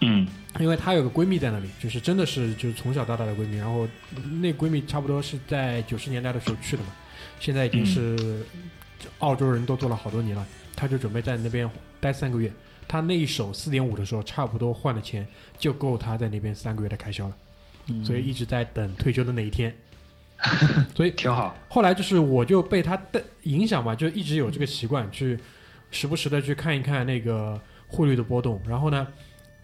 [0.00, 3.86] 嗯因为她有个闺蜜在那里，就是真的是就是从小到大的闺蜜，然后
[4.40, 6.90] 那闺蜜差不多是在九十年代的时候去的嘛，
[7.40, 8.44] 现在已经是
[9.18, 11.68] 澳洲人都做了好多年了，她就准备在那边
[12.00, 12.52] 待三个月。
[12.88, 15.26] 她那一手四点五的时候，差不多换的钱
[15.58, 17.36] 就够她在那边三个月的开销了，
[17.88, 19.74] 嗯所以一直在等退休的那一天。
[20.94, 21.56] 所以挺好。
[21.66, 25.38] 后来就是我就被她的影响嘛，就一直有这个习惯，去
[25.90, 28.60] 时不时的去看一看那个汇率的波动。
[28.68, 29.06] 然后呢，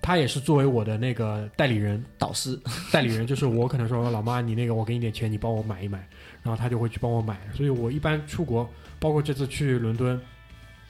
[0.03, 2.59] 他也是作为我的那个代理人，导师，
[2.91, 5.99] 代理人就是我可能说老妈，你那个我给你点钱，你帮我买一买，
[6.43, 7.39] 然后他就会去帮我买。
[7.55, 10.21] 所以我一般出国，包括这次去伦敦，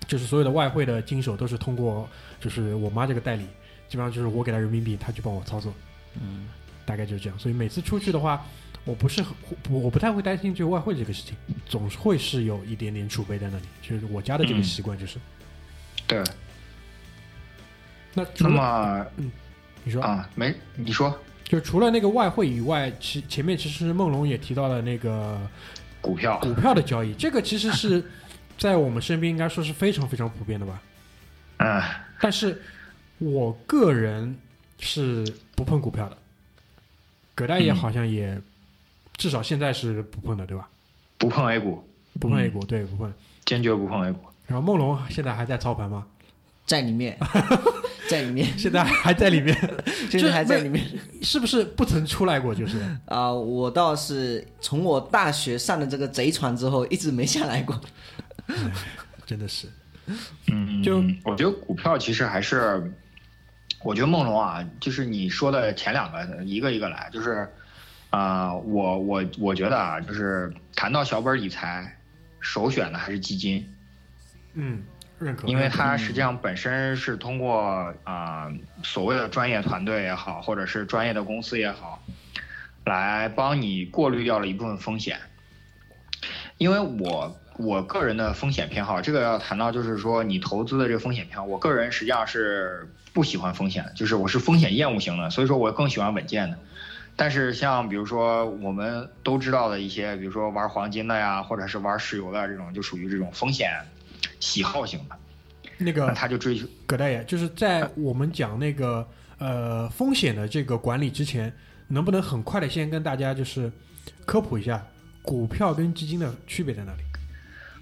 [0.08, 2.08] 就是所有的外汇的经手都是通过
[2.40, 3.44] 就是我妈这个代理，
[3.86, 5.70] 基本上就是我给他人民币，他去帮我操作。
[6.18, 6.48] 嗯，
[6.86, 7.38] 大概就是这样。
[7.38, 8.42] 所以每次出去的话，
[8.86, 9.34] 我不是很
[9.68, 13.64] 我我不太会担心这个外汇这个事情，总是会是有一点点储备在那里。
[13.82, 15.18] 就是我家的这个嗯习惯就是。
[16.06, 16.22] 对，
[18.14, 19.30] 那那么，嗯
[19.84, 25.38] 你说，啊，没你说就除了那个外汇以外，其前面其实梦龙也提到了那个
[26.00, 28.02] 股票，股票的交易，这个其实是
[28.58, 30.80] 在我们身边应该说是非常非常普遍的吧。
[31.58, 31.82] 嗯，
[32.20, 32.60] 但是
[33.18, 34.36] 我个人
[34.78, 36.16] 是不碰股票的，
[37.34, 38.40] 葛大爷嗯好像也、
[39.16, 40.68] 至少现在是不碰的，对吧？
[41.18, 41.82] 不碰 A 股，
[42.20, 43.12] 不碰 A 股，对，不碰。
[43.44, 44.20] 坚决不碰 A 股。
[44.46, 46.06] 然后梦龙现在还在操盘吗？
[46.64, 47.18] 在里面，
[48.08, 49.56] 在里面，现在还在里面，
[50.10, 50.84] 现在还在里面
[51.22, 52.54] 是不是不曾出来过？
[52.54, 57.78] 就是啊、我倒是从我大学上的这个贼船之后，一直没下来过。
[59.26, 59.66] 真的是，
[60.48, 62.92] 嗯，就我觉得股票其实还是，
[63.82, 67.48] 我觉得梦龙啊，就是你说的前两个一个一个来，就是
[68.10, 71.96] 啊、我我我觉得啊，就是谈到小本理财，
[72.40, 73.66] 首选的还是基金。
[74.54, 74.82] 嗯，
[75.22, 82.02] 认可，因为它嗯实际上本身是通过啊、所谓的专业团队也好，或者是专业的公司也好，
[82.84, 85.18] 来帮你过滤掉了一部分风险。
[86.58, 96.58] 因为我我个人的风险偏好，这个要谈到就是说你投资的这个风险偏好，我个人实际上是不喜欢风险的，就是我是风险厌恶型的，所以说我更喜欢稳健的。
[97.14, 103.70] 但是像比如说我们都知道的一些，比如说玩黄金的呀，或者是玩石油的这种，就属于这种风险
[104.42, 105.16] 喜好型的。
[105.78, 111.52] 那个那他就追求葛大爷，就是在我们讲那个呃风险的这个管理之前，
[111.86, 113.70] 能不能很快的先跟大家就是
[114.26, 114.84] 科普一下
[115.22, 117.02] 股票跟基金的区别在哪里？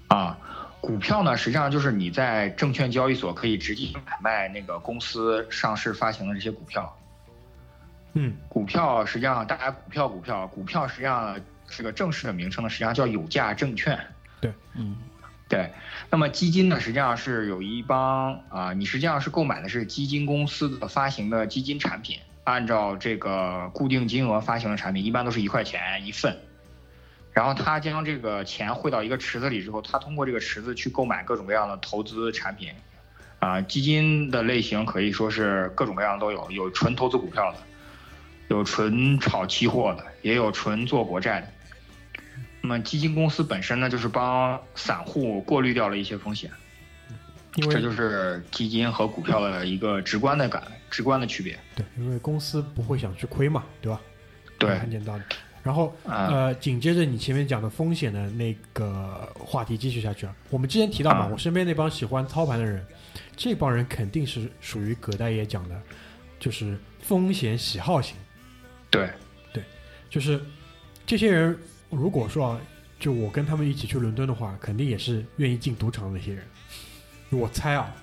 [0.07, 0.37] 啊，
[0.79, 6.95] 股票呢，实际上就是你在证券交易所可以直接买卖那个公司上市发行的这些股票。
[8.13, 13.99] 嗯，股票实际上大家股票股票股票实际上是个正式的名称呢，实际上叫有价证券。
[14.41, 14.97] 对嗯，
[15.51, 15.69] 对，
[16.09, 26.37] 那么基金呢，实际上是有一帮啊、你实际上是购买的是基金公司的发行的基金产品，按照这个固定金额发行的产品，一般都是一块钱一份。
[27.33, 32.69] 然后他将这个钱汇到一个池子里之后，他通过这个池子去购买各种各样的投资产品，
[33.39, 37.57] 啊、基金的类型可以说是各种各样都有，有纯投资股票的，
[38.47, 41.47] 有纯炒期货的，也有纯做国债的。
[42.61, 46.49] 那么基金公司本身呢，就是帮散户过滤掉了一些风险，
[47.55, 51.57] 因为这就是基金和股票的一个直观的感、直观的区别。
[51.75, 53.99] 对，因为公司不会想去亏嘛，对吧？
[54.59, 55.25] 对很简单的。
[55.63, 60.35] 然后啊呃，紧接着你前面讲的风险的那个话题继续下去啊。
[60.49, 62.83] 我们之前提到嘛，啊我身边那帮喜欢操盘的人，
[63.35, 65.79] 这帮人肯定是属于葛大爷讲的，
[66.39, 68.15] 就是风险喜好型。
[68.89, 69.09] 对
[69.53, 69.63] 对，
[70.09, 70.41] 就是
[71.05, 71.55] 这些人，
[71.91, 72.59] 如果说啊，
[72.99, 76.43] 就我跟他们一起去伦敦的话，肯定也是愿意进赌场的那些人。
[77.29, 77.93] 我猜啊，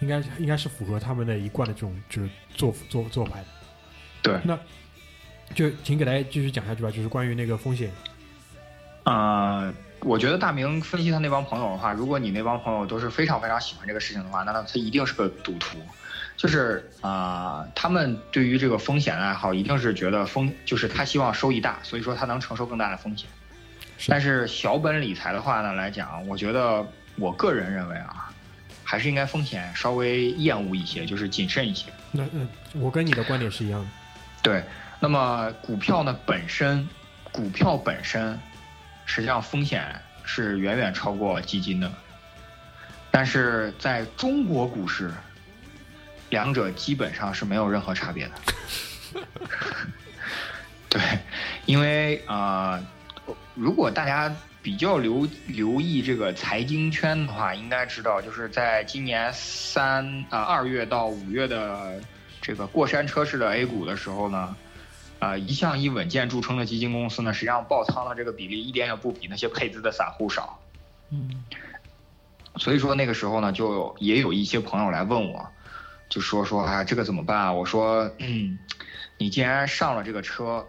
[0.00, 3.46] 应该应该是符合他们的一贯的这种就是做做做派的。
[4.22, 4.58] 对，
[5.54, 7.90] 就请给大家继续讲下去吧，就是关于那个风险。
[9.04, 15.78] 呃，我觉得大明分析他那帮朋友的话，如果你那帮朋友都是非常非常喜欢这个事情的话，那他一定是个赌徒。
[16.36, 23.28] 就是啊、他们对于这个风险的爱好，一定是觉得风，就是他希望收益大，所以说他能承受更大的风险。
[23.98, 26.84] 是但是小本理财的话呢来讲，我觉得
[27.16, 28.32] 我个人认为啊，
[28.82, 31.92] 还是应该风险稍微厌恶一些，就是谨慎一些。
[32.10, 33.86] 那嗯，我跟你的观点是一样的。
[34.42, 34.64] 对，
[34.98, 36.88] 那么股票呢本身，
[37.30, 38.36] 股票本身
[39.06, 41.92] 实际上风险是远远超过基金的，
[43.10, 45.12] 但是在中国股市，
[46.32, 49.22] 两者基本上是没有任何差别的。
[50.88, 51.00] 对，
[51.66, 52.80] 因为啊、
[53.26, 62.00] 呃如果大家比较留留意这个财经圈的话，应该知道，就是在今年三啊二月到五月的
[62.40, 64.56] 这个过山车式的 A 股的时候呢，
[65.18, 70.58] 啊、一向以稳健著称的基金公司呢，实际上爆仓的这个比例一点也不比那些配资的散户少。
[71.10, 71.44] 嗯，
[72.56, 75.46] 所以说那个时候呢，就也有一些朋友来问我，
[76.12, 77.50] 就说说啊，这个怎么办啊？
[77.50, 78.58] 我说，嗯，
[79.16, 80.68] 你既然上了这个车，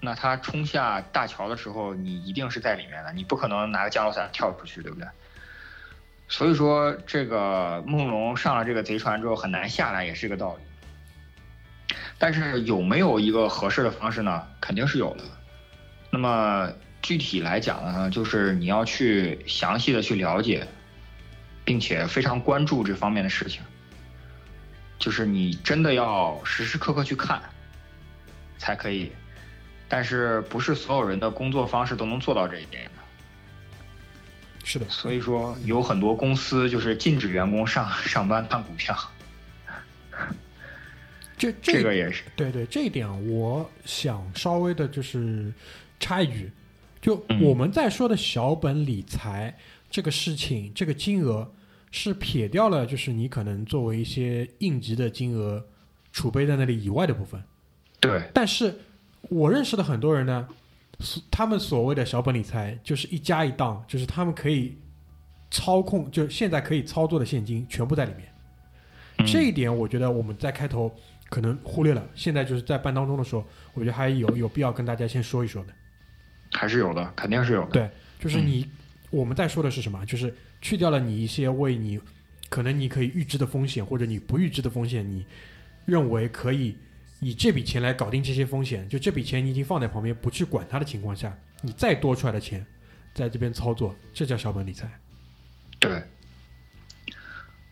[0.00, 5.06] 那他冲下大桥的时候，你一定是在里面的，你不可能拿个降落伞跳出去，对不对？
[6.26, 11.96] 所以说，这个梦龙上了这个贼船之后很难下来，也是个道理。
[12.18, 14.44] 但是有没有一个合适的方式呢？
[14.60, 15.22] 肯定是有的。
[16.10, 16.68] 那么
[17.00, 20.66] 具体来讲呢，就是你要去详细的去了解，
[21.64, 23.62] 并且非常关注这方面的事情。
[25.00, 27.42] 就是你真的要时时刻刻去看，
[28.58, 29.10] 才可以。
[29.88, 32.90] 但是不是所有人的工作方式都能做到这一点的。
[34.62, 38.96] 是的，所以说有很多公司就是禁止员工上 上班看股票，
[41.36, 45.52] 这这这个也是对对，这一点啊，我想稍微的就是
[45.98, 46.52] 插一句，
[47.00, 49.56] 就嗯我们在说的小本理财
[49.90, 51.50] 这个事情，这个金额
[51.90, 55.64] 是撇掉了，就是你可能作为一些应急的金额
[56.12, 57.42] 储备在那里以外的部分。
[58.00, 58.74] 对但是
[59.22, 60.48] 我认识的很多人呢，
[61.30, 64.78] 他们所谓的小本理财就是一家一档，就是他们可以
[65.50, 68.26] 操控，就现在可以操作的现金全部在里面。
[69.18, 70.90] 嗯这一点我觉得我们在开头
[71.28, 75.72] 可能忽略了，现在就是在办当中的时候，我觉得还有有必要跟大家先说一说的。
[76.52, 77.70] 还是有的，肯定是有的。
[77.70, 78.66] 对，就是你、
[79.10, 80.04] 我们在说的是什么？
[80.06, 82.00] 就是去掉了你一些为你
[82.48, 85.24] 可能你可以预知的风险，或者你不预知的风险，你
[85.86, 86.76] 认为可以
[87.20, 92.64] 以这笔钱来搞定这些风险，就这笔钱你已经放在旁边不去管它的情况下，你再多出来的钱
[93.14, 94.90] 在这边操作，这叫小本理财。
[95.78, 96.02] 对。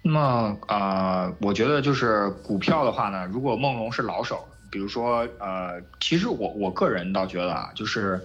[0.00, 8.18] 那么呃，我觉得就是股票的话呢，如果梦龙是老手，比如说呃，其实我我个人倒觉得啊，就是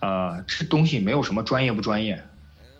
[0.00, 2.20] 呃，这东西没有什么专业不专业，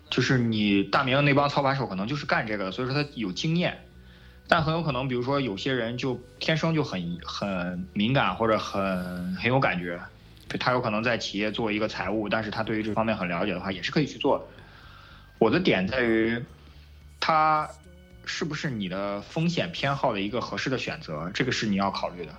[0.09, 3.85] 就是你大明那帮操盘手可能就是干这个的，所以说他有经验，
[4.47, 9.99] 但很有可能，比如说有些人就天生就很很敏感或者很很有感觉，
[10.59, 14.45] 他有可能在企业做一个财务，但是他对于这方面很了解的话，也是可以去做的。
[15.37, 16.43] 我的点在于，
[17.19, 17.69] 他
[18.25, 22.33] 是不是你的风险偏好的一个合适的选择，这个是你要考虑的。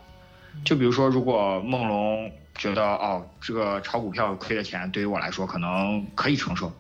[0.64, 6.72] 就比如说，如果梦龙觉得哦，这个炒股票亏的钱对于我来说可能可以承受，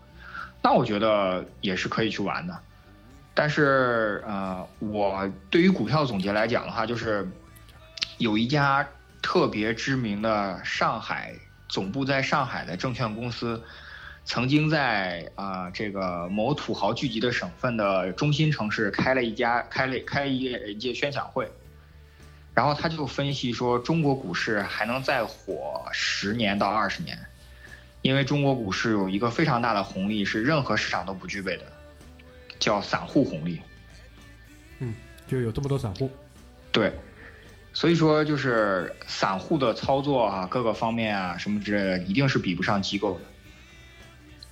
[0.62, 2.58] 那我觉得也是可以去玩的。
[3.32, 7.26] 但是呃，我对于股票总结来讲的话，就是
[8.18, 8.86] 有一家
[9.22, 11.34] 特别知名的上海
[11.68, 13.62] 总部在上海的证券公司，
[14.24, 21.50] 曾经在啊、这个某土豪聚集的省份的中心城市开了一家开了开一一届宣讲会。
[22.52, 27.16] 然后他就分析说，中国股市还能再火十年到二十年，
[28.02, 31.64] 因为中国股市有一个非常大的红利，是任何市场都不具备的，
[32.58, 33.60] 叫散户红利。
[34.78, 34.94] 嗯
[35.26, 36.10] 就有这么多散户，
[36.72, 36.92] 对，
[37.72, 43.20] 所以说就是散户的操作啊，各个方面啊什么之类的，一定是比不上机构的。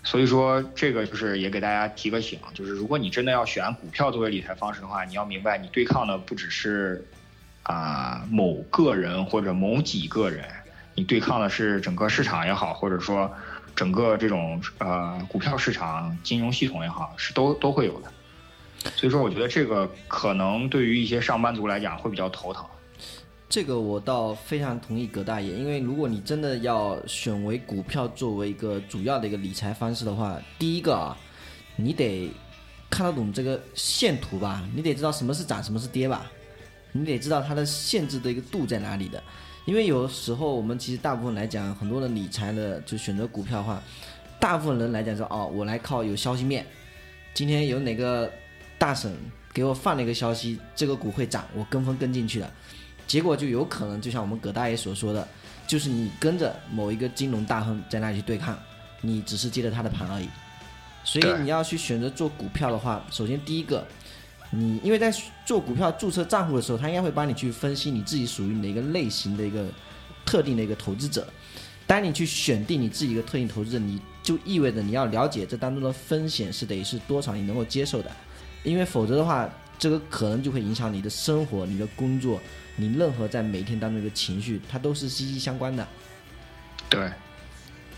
[0.05, 7.05] 所以说这个就是也给大家提个醒，就是如果你真的要选股票作为理财方式的话，你要明白你对抗的不只是
[7.65, 10.49] 啊、某个人或者某几个人，
[10.99, 13.33] 你对抗的是整个市场也好，或者说
[13.77, 18.11] 整个这种呃股票市场、金融系统也好，是都都会有的。
[18.97, 22.65] 所以说，我觉得这个可能对于一些上班族来讲会比较头疼。
[23.49, 31.17] 这个我倒非常同意葛大爷，因为如果你真的要选为股票作为一个主要的一个理财方式的话，第一个啊，
[31.77, 32.29] 你得
[32.91, 36.27] 看得懂这个线图吧，你得知道什么是涨，什么是跌吧，
[36.91, 39.23] 你得知道它的限制的一个度在哪里的。
[39.69, 43.83] 因为有时候我们其实大部分来讲，很多人理财的就选择股票的话，
[44.41, 46.65] 大部分人来讲说哦，我来靠有消息面，
[47.35, 48.33] 今天有哪个
[48.79, 49.15] 大省
[49.53, 52.51] 给我放了一个消息，这个股会涨，我跟风跟进去了。
[53.07, 55.29] 结果就有可能就像我们葛大爷所说的，
[55.67, 58.59] 就是你跟着某一个金融大亨在那里去对抗，
[59.03, 60.27] 你只是接着他的盘而已。
[61.05, 63.87] 所以你要去选择做股票的话，首先第一个，
[64.51, 65.13] 你因为在
[65.45, 69.67] 做股票注册账户的时候，他应该会帮你去分析你自己属于你的一个类型的一个
[70.25, 71.27] 特定的一个投资者。
[71.87, 78.11] 当你去选定你自己一个特定投资者，你就意味着你要了解这当中的风险是得是多少你能够接受的，
[78.63, 82.39] 因为否则的话，这个可能就会影响你的生活、你的工作、
[82.77, 85.89] 你任何在每天当中的一个情绪，它都是息息相关的。
[86.91, 87.11] 对，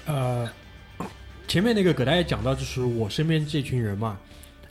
[0.07, 0.49] 呃，
[1.49, 4.17] 前面那个葛大爷讲到，就是我身边这群人嘛，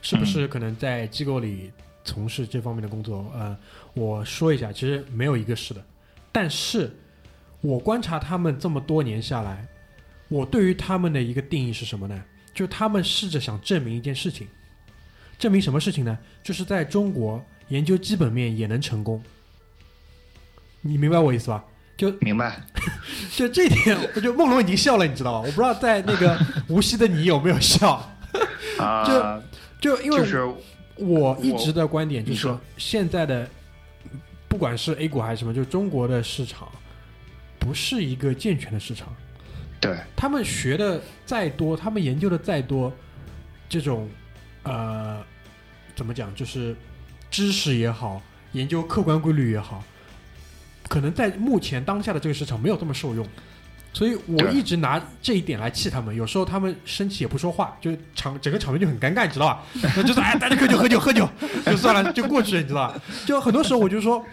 [0.02, 1.70] 是不是可能在机构里
[2.04, 3.30] 从事这方面的工作？
[3.34, 3.56] 呃，
[3.94, 5.84] 我说一下，其实没有一个是的，
[6.32, 6.90] 但是
[7.60, 9.66] 我观察他们这么多年下来，
[10.28, 12.24] 我对于他们的一个定义是什么呢？
[12.54, 14.48] 就是他们试着想证明一件事情，
[15.38, 16.18] 证明什么事情呢？
[16.42, 19.22] 就是在中国研究基本面也能成功。
[20.80, 21.62] 你明白我意思吧？
[21.96, 22.60] 就明白。
[23.36, 25.38] 就这点，我就梦龙已经笑了，你知道吧？
[25.40, 28.10] 我不知道在那个无锡的你有没有笑？
[28.78, 29.42] 啊、
[29.80, 30.46] 就因为就是
[30.96, 33.48] 我一直的观点就是说，现在的
[34.46, 36.68] 不管是 A 股还是什么，就中国的市场
[37.58, 39.08] 不是一个健全的市场。
[39.80, 42.92] 对他们学的再多，他们研究的再多，
[43.66, 44.06] 这种
[44.62, 45.24] 呃，
[45.96, 46.76] 怎么讲，就是
[47.30, 48.20] 知识也好，
[48.52, 49.82] 研究客观规律也好，
[50.86, 53.26] 可能在目前当下的这个市场没有这么受用。
[53.92, 59.62] 所以我一直拿这一点来气他们，有时候他们生气也不说话，就场整个场面就很尴尬，你知道吧？
[59.96, 61.28] 那就是哎，大家喝酒喝酒喝酒，
[61.66, 63.00] 就算了，就过去了，你知道吧？
[63.26, 64.24] 就很多时候我就说，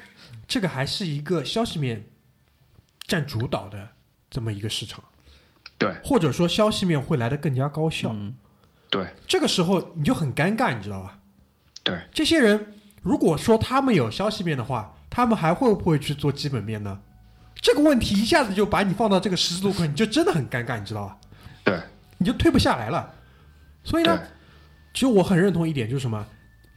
[0.47, 2.05] 这个还是一个消息面
[3.07, 3.89] 占主导的
[4.29, 5.03] 这么一个市场。
[5.79, 8.09] 对或者说消息面会来的更加高效。
[8.11, 8.33] 嗯，
[8.89, 11.19] 对这个时候你就很尴尬，你知道吧？
[11.83, 16.99] 对，这些人如果说他们有消息面的话，他们还会不会去做基本面呢？
[17.61, 21.17] 这个问题一下子就把你放到这个十字路口，你就真的很尴尬，你知道吧？
[21.63, 21.79] 对
[22.17, 23.13] 你就退不下来了。
[23.83, 24.21] 所以呢，
[24.93, 26.25] 其实我很认同一点，就是什么？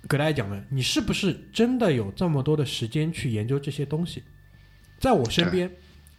[0.09, 4.23] 给大家讲的，你是不是真的有这么多的时间去研究这些东西？
[4.99, 5.71] 在我身边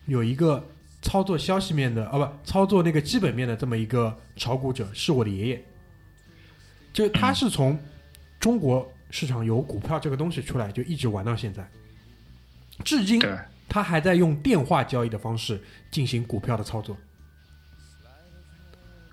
[0.06, 0.64] 有一个
[1.02, 5.66] 操作消息面的，啊不，操作那个基本面的这么一个炒股者，是我的爷爷。
[6.94, 7.80] 就他是从
[8.40, 11.68] 中国市场有股票这个东西出来，就一直玩到现在，
[12.84, 13.36] 至今对
[13.72, 15.58] 他还在用电话交易的方式
[15.90, 16.98] 进行股票的操作，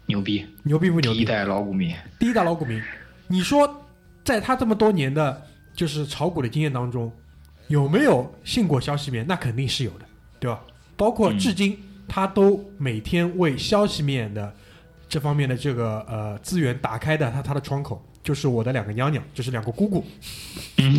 [0.07, 1.19] 牛逼，牛逼不牛逼？
[1.19, 1.95] 第一代老股民。
[2.19, 2.83] 第一代老股民，
[3.29, 3.87] 你说
[4.25, 7.13] 在他这么多年的就是炒股的经验当中，
[7.69, 9.25] 有没有信过消息面？
[9.29, 10.05] 那肯定是有的，
[10.41, 10.61] 对吧？
[10.97, 11.79] 包括嗯至今，
[12.09, 14.53] 他都每天为消息面的
[15.09, 20.05] 这方面的这个呃资源打开的他他的窗口，就是我的两个娘娘，就是两个姑姑。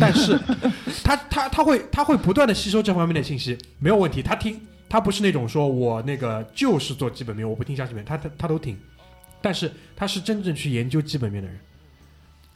[0.00, 0.36] 但是
[1.04, 4.60] 他他他会他会不断的吸收这方面的信息，没有问题，他听。
[4.88, 8.76] 他不是那种说我那个就是做基本面，我不听消息面，他他他都听。
[9.40, 11.56] 但是他是真正去研究基本面的人。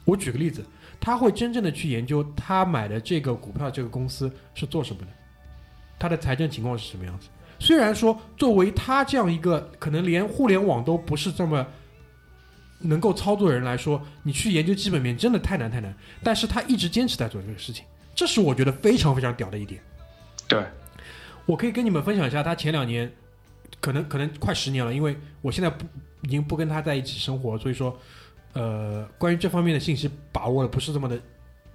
[0.04, 0.64] 我举个例子，
[0.98, 5.08] 他会真正的去研究他买的这个股票这个公司是做什么的，
[6.00, 7.28] 他的财政情况是什么样子。
[7.60, 11.64] 虽然说作为他这样一个可能连互联网都不是这么
[12.86, 15.94] 能够操作的人来说，你去研究基本面真的太难太难。
[16.22, 19.80] 但是他一直坚持在做这个事情，这是我觉得非常非常屌的一点。
[20.46, 20.64] 对，
[21.46, 23.10] 我可以跟你们分享一下他前两年，
[23.80, 25.84] 可能可能快十年了，因为我现在不
[26.22, 27.98] 已经不跟他在一起生活，所以说，
[28.52, 31.18] 呃，关于这方面的信息把握的不是这么的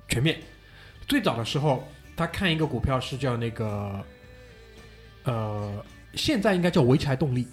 [0.08, 0.40] 全面。
[1.08, 1.84] 最早的时候，
[2.16, 4.06] 他看一个股票是叫那个，
[5.24, 5.84] 呃，
[6.14, 7.48] 现在应该叫潍柴动力，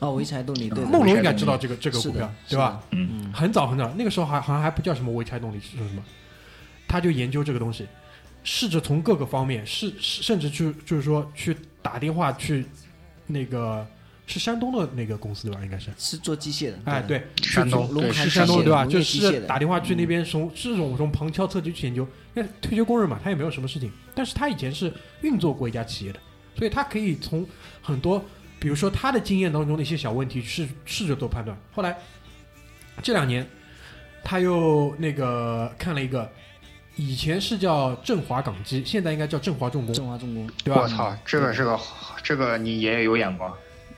[0.00, 2.82] 哦，潍柴动力，对，梦龙应该知道这个这个股票，对吧？？
[2.90, 6.02] 嗯嗯，很早很早，那个时候还好像还不叫什么潍柴动力，是什么？
[6.86, 7.86] 他就研究这个东西，
[8.44, 12.64] 试着从各个方面，是是甚至去就是说去打电话去
[13.26, 13.86] 那个
[14.26, 15.64] 是山东的那个公司对吧？
[15.64, 16.78] 应该是，是做机械的。
[16.84, 18.84] 哎，对，山东是山东对吧？
[18.84, 24.92] 就是打电话去那边从这种从旁敲侧击去研究，因为退休工人嘛，他也没有什么事情，但是他以前是
[25.22, 26.20] 运作过一家企业的，
[26.56, 27.46] 所以他可以从
[27.82, 28.24] 很多，
[28.58, 31.56] 比如说他的经验当中的一些小问题试试着做判断。
[31.72, 31.96] 后来
[33.02, 33.46] 这两年
[34.24, 36.30] 他又那个看了一个，
[36.96, 40.82] 以前是叫振华港机，现在应该叫振华重工，振华重工，对吧？
[40.82, 41.78] 我操，这个是个
[42.22, 43.52] 这个你爷爷有眼光，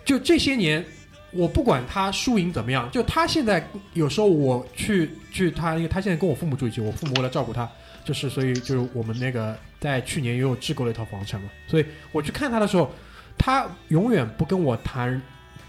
[0.04, 0.84] 就这些年，
[1.30, 7.70] 我不管他输赢怎么样，就他现在有时候我去去他，因为他现在跟我父母住一起，我父母为了照顾他，
[8.04, 12.92] 就是所以就是我们那个在去年也有置购了一套房产嘛，所以我去看他的时候，
[13.38, 15.20] 他永远不跟我谈。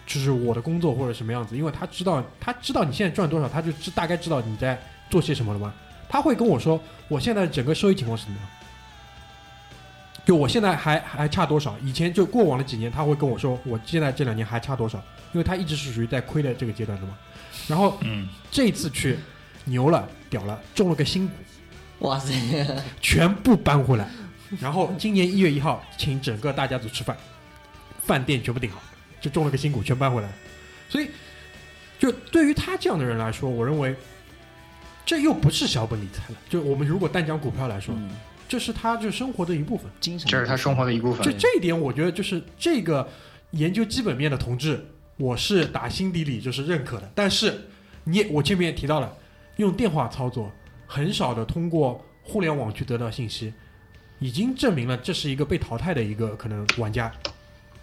[0.08, 4.76] 就是我的工作或者什么样子，因为他知道，他知道你现在赚多少，他就知大概知道你在
[5.08, 5.72] 做些什么了嘛。
[6.10, 8.50] 他会跟我说，我现在整个收益情况是怎么样，
[10.26, 11.76] 就我现在还还差多少？
[11.84, 14.98] 以前就过往的几年，他会跟我说，我现在这两年还差多少？
[15.32, 17.16] 因为他一直是属于在亏的这个阶段的嘛。
[17.68, 19.16] 然后嗯，这次去
[19.66, 21.34] 牛了，屌了，中了个新股，
[22.00, 22.34] 哇塞，
[23.00, 24.10] 全部搬回来。
[24.60, 27.16] 然后今年一月一号，请整个大家族吃饭，
[28.10, 28.82] 饭店全部订好，
[29.22, 30.28] 就中了个新股，全搬回来。
[30.90, 31.08] 所以，
[32.00, 33.96] 就对于他这样的人来说，我认为
[35.06, 36.40] 这又不是小本理财了。
[36.50, 38.10] 就我们如果单讲股票来说，嗯，
[38.48, 39.86] 这是他就生活的一部分。
[40.00, 41.32] 精神，这是他生活的一部分就。
[41.38, 43.08] 这一点，我觉得就是这个
[43.52, 44.84] 研究基本面的同志，
[45.18, 47.12] 我是打心底里就是认可的。
[47.14, 47.62] 但是
[48.06, 49.16] 你也我前面也提到了，
[49.58, 50.52] 用电话操作，
[50.88, 53.54] 很少的通过互联网去得到信息，
[54.18, 57.14] 已经证明了这是一个被淘汰的一个可能玩家。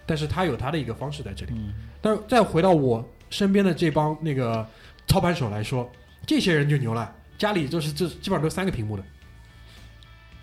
[0.06, 1.52] 但是他有他的一个方式在这里。
[1.54, 4.66] 嗯，但是再回到我身边的这帮那个
[5.06, 5.90] 操盘手来说，
[6.24, 9.04] 这些人就牛了，家里就是这基本上都三个屏幕的。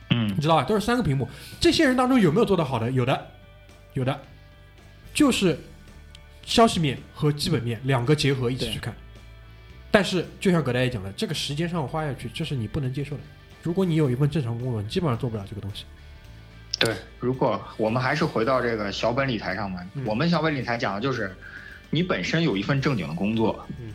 [0.09, 0.63] 嗯你知道吧？
[0.63, 1.27] 都是三个屏幕。
[1.59, 2.91] 这些人当中有没有做得好的？
[2.91, 3.27] 有的，
[3.93, 4.19] 有的，
[5.13, 5.57] 就是
[6.43, 8.93] 消息面和基本面两个结合一起去看。
[9.89, 13.23] 但是就像葛大爷讲的，这个时间上花下去，这是你不能接受的。
[13.63, 15.85] 如果你有一份正常工作，你基本上做不了这个东西。
[16.79, 20.03] 对，如果我们还是回到这个小本理财上面，嗯。
[20.05, 21.33] 我们小本理财讲的就是，
[21.89, 23.93] 你本身有一份正经的工作，嗯，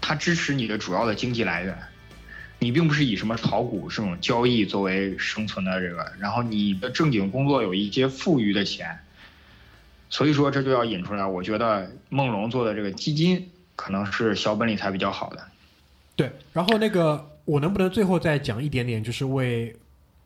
[0.00, 1.76] 它支持你的主要的经济来源，
[2.58, 8.98] 你并不是以什么炒股这种交易作为生存的这个，然后你的正经工作有一些富余的钱，
[10.08, 15.44] 所以说这就要引出来，我觉得梦龙做的这个基金可能是小本理财比较好的。
[16.16, 19.74] 对，然后那个我能不能最后再讲一点点，就是为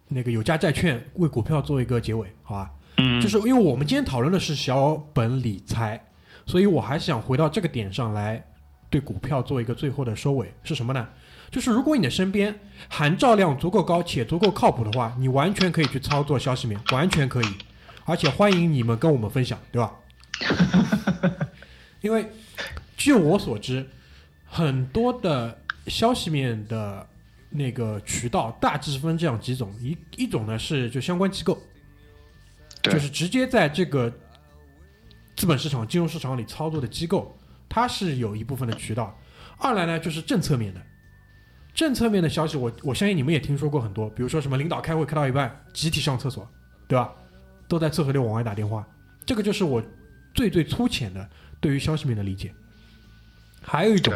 [0.09, 2.71] 那个有价债券、为股票做一个结尾，好吧？
[2.99, 6.03] 嗯就是因为我们今天讨论的是小本理财，
[6.47, 8.43] 所以我还是想回到这个点上来，
[8.89, 11.07] 对股票做一个最后的收尾是什么呢？
[11.51, 17.47] 就是如果你的身边含照量足够高且足够靠谱的话，你完全可以去操作消息面，完全可以，
[18.05, 19.93] 而且欢迎你们跟我们分享，对吧？
[22.01, 22.27] 因为
[22.97, 23.87] 据我所知，
[24.47, 27.07] 很多的消息面的
[27.57, 31.59] 那个渠道大致分这样几种，一一种呢是就相关机构，
[32.83, 34.13] 就是直接在这个
[35.35, 37.37] 资本市场、金融市场里操作的机构，
[37.69, 39.19] 它是有一部分的渠道。
[39.59, 40.81] 二来呢就是政策面的，
[41.75, 46.47] 政策面的消息我，我相信你们也听说过很多，比如说什么领导开会开到一半集体上厕所，
[46.87, 47.13] 对吧？
[47.69, 48.87] 都在厕所里往外打电话，
[49.25, 49.83] 这个就是我
[50.35, 51.29] 最最粗浅的
[51.61, 52.55] 对于消息面的理解。
[53.63, 54.15] 还有一种，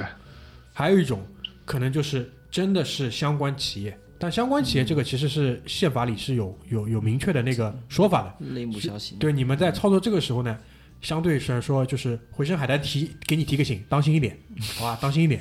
[0.73, 1.27] 还有一种
[1.65, 8.47] 可能就是真的是相关企业，但相关企业这个其实是宪法里是有有有明确的那个说法的。
[8.55, 10.59] 类目消息，对，你们在操作这个时候呢，
[11.01, 14.37] 相对来说就是回声海苔提给你提个醒，当心一点，
[14.77, 15.41] 好吧，当心一点。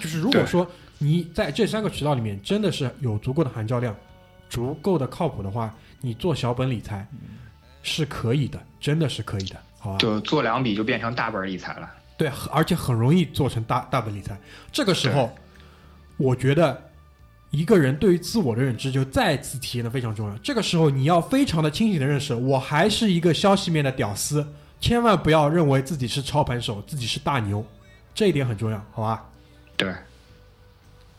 [0.00, 0.66] 就是如果说
[0.98, 3.94] 你在这三个渠道里面真的是有足够的含教量，
[4.48, 7.06] 足够的靠谱的话，你做小本理财
[7.82, 9.98] 是可以的，真的是可以的，好吧？
[9.98, 11.88] 就做两笔就变成大本理财了。
[12.16, 14.38] 对，而且很容易做成大大本理财。
[14.70, 15.34] 这个时候，
[16.16, 16.90] 我觉得
[17.50, 20.36] 一个人对于自我的认知就再次体现的非常重要。
[20.38, 24.46] 这个时候你要非常的清醒的认识，我还是一个消息面的屌丝，
[24.80, 27.64] 千万不要认为自己是操盘手，自己是大牛，
[28.14, 29.28] 这一点很重要，好吧？
[29.76, 29.92] 对，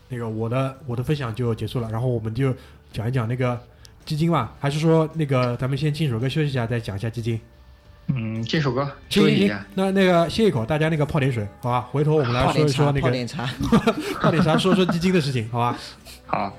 [0.08, 2.54] 那个我的我的分享就结束了，然后我们就
[2.92, 3.60] 讲一讲那个
[4.04, 7.40] 基金吧，还是说那个咱们先进首歌休息一下，再讲一下基金。
[8.08, 11.80] 嗯，这首歌行行行那那个歇一口，大家那个泡点水，好吧？
[11.90, 13.48] 回头我们来说一说那个泡点茶。
[14.20, 15.76] 泡点茶，说说基金的事情，好吧？
[16.26, 16.52] 好，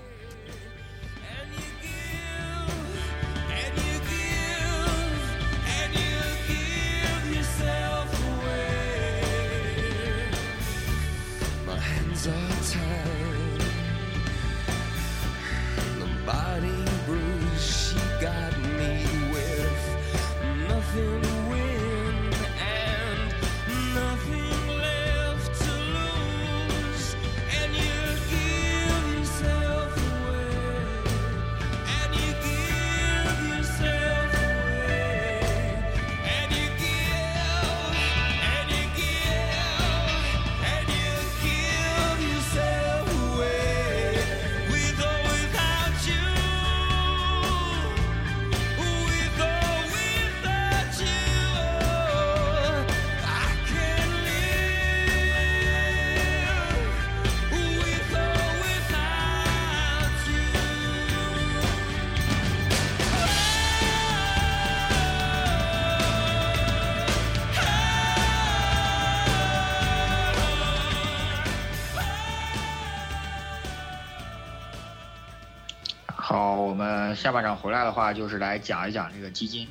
[77.65, 79.67] 回来的话，就是来讲一讲这个基金。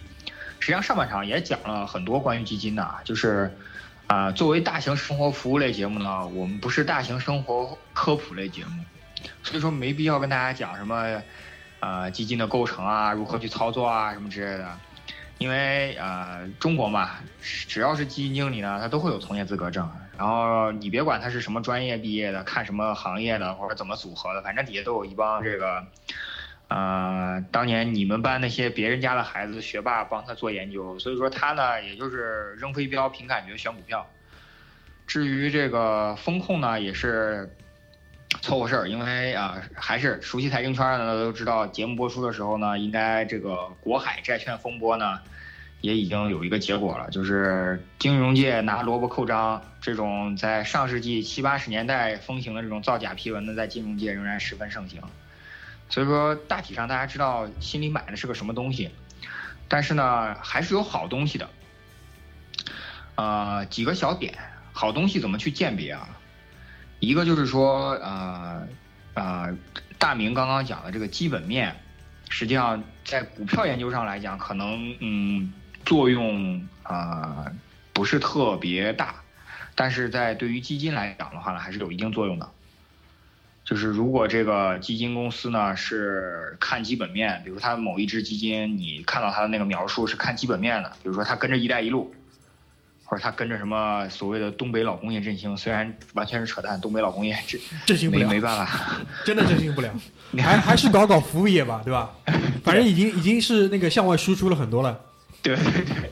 [0.59, 3.57] 实际上上半场也讲了很多关于基金的啊，就是
[4.09, 8.85] 啊、作为大型生活服务类节目呢，我们不是大型生活科普类节目，
[9.45, 11.23] 所以说没必要跟大家讲什么
[11.79, 14.77] 呃基金的构成啊，如何去操作啊什么之类的。
[15.39, 19.89] 因为呃中国嘛，只要是基金经理呢，他都会有从业资格证。
[20.17, 25.85] 然后你别管他是什么专业毕业的，看什么行业的，或者怎么组合的，反正底下都有一帮这个，
[26.75, 34.05] 呃，当年你们班那些别人家的孩子学霸帮他做研究，所以说他呢，也就是扔飞镖凭感觉选股票。
[35.07, 37.49] 至于这个风控呢，也是
[38.41, 45.21] 凑合事儿，因为啊、还是熟悉财经圈的都知道，节目播出的时候呢，应该这个国海债券风波呢，
[45.81, 55.01] 也已经有一个结果了，就是金融界拿萝卜扣章，这种在上世纪七八十年代风行的这种造假批文呢，在金融界仍然十分盛行。
[55.89, 58.91] 所以说，大体上大家知道心里买的是个什么东西，
[59.69, 61.49] 但是呢，还是有好东西的。
[63.17, 64.35] 呃，几个小点，
[64.73, 66.09] 好东西怎么去鉴别啊？
[66.99, 68.67] 一个就是说，呃，
[69.15, 69.57] 呃，
[69.99, 71.77] 大明刚刚讲的这个基本面，
[72.29, 75.53] 实际上在股票研究上来讲，可能嗯
[75.85, 77.47] 作用啊、
[77.93, 79.15] 不是特别大，
[79.75, 82.51] 但是在对于基金来讲的话呢，还是有一定作用的。
[83.65, 92.13] 就是如果这个基金公司呢是看基本面，比如它某一只基金，你看到它的那个描述是看基本面的，比如说它跟着“一带一路”，
[93.05, 99.91] 或者它跟着什么所谓的东北老工业振兴，虽然完全是扯淡，东北老工业振振兴不了，没没办法， 真的振兴不了，
[100.31, 102.11] 你还 还是搞搞服务业吧，对吧？
[102.63, 105.01] 反正已经已经是那个向外输出了很多了。
[105.41, 106.11] 对对对，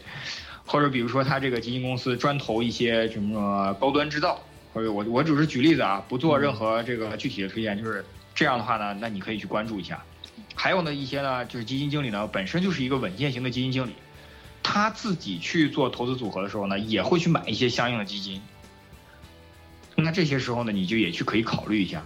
[0.64, 4.38] 或者比如说它这个基金公司专投一些什么高端制造，
[4.75, 8.05] 我我只是举例子啊，不做任何这个具体的推荐，就是
[8.35, 10.03] 这样的话呢，那你可以去关注一下。
[10.55, 13.93] 还有呢一些呢，就是基金经理呢本身就是一个稳健型的基金经理，
[14.62, 18.41] 他自己去做投资组合的时候呢，也会去买一些相应的基金。
[19.95, 22.03] 那这些时候呢，你就也去可以考虑一下。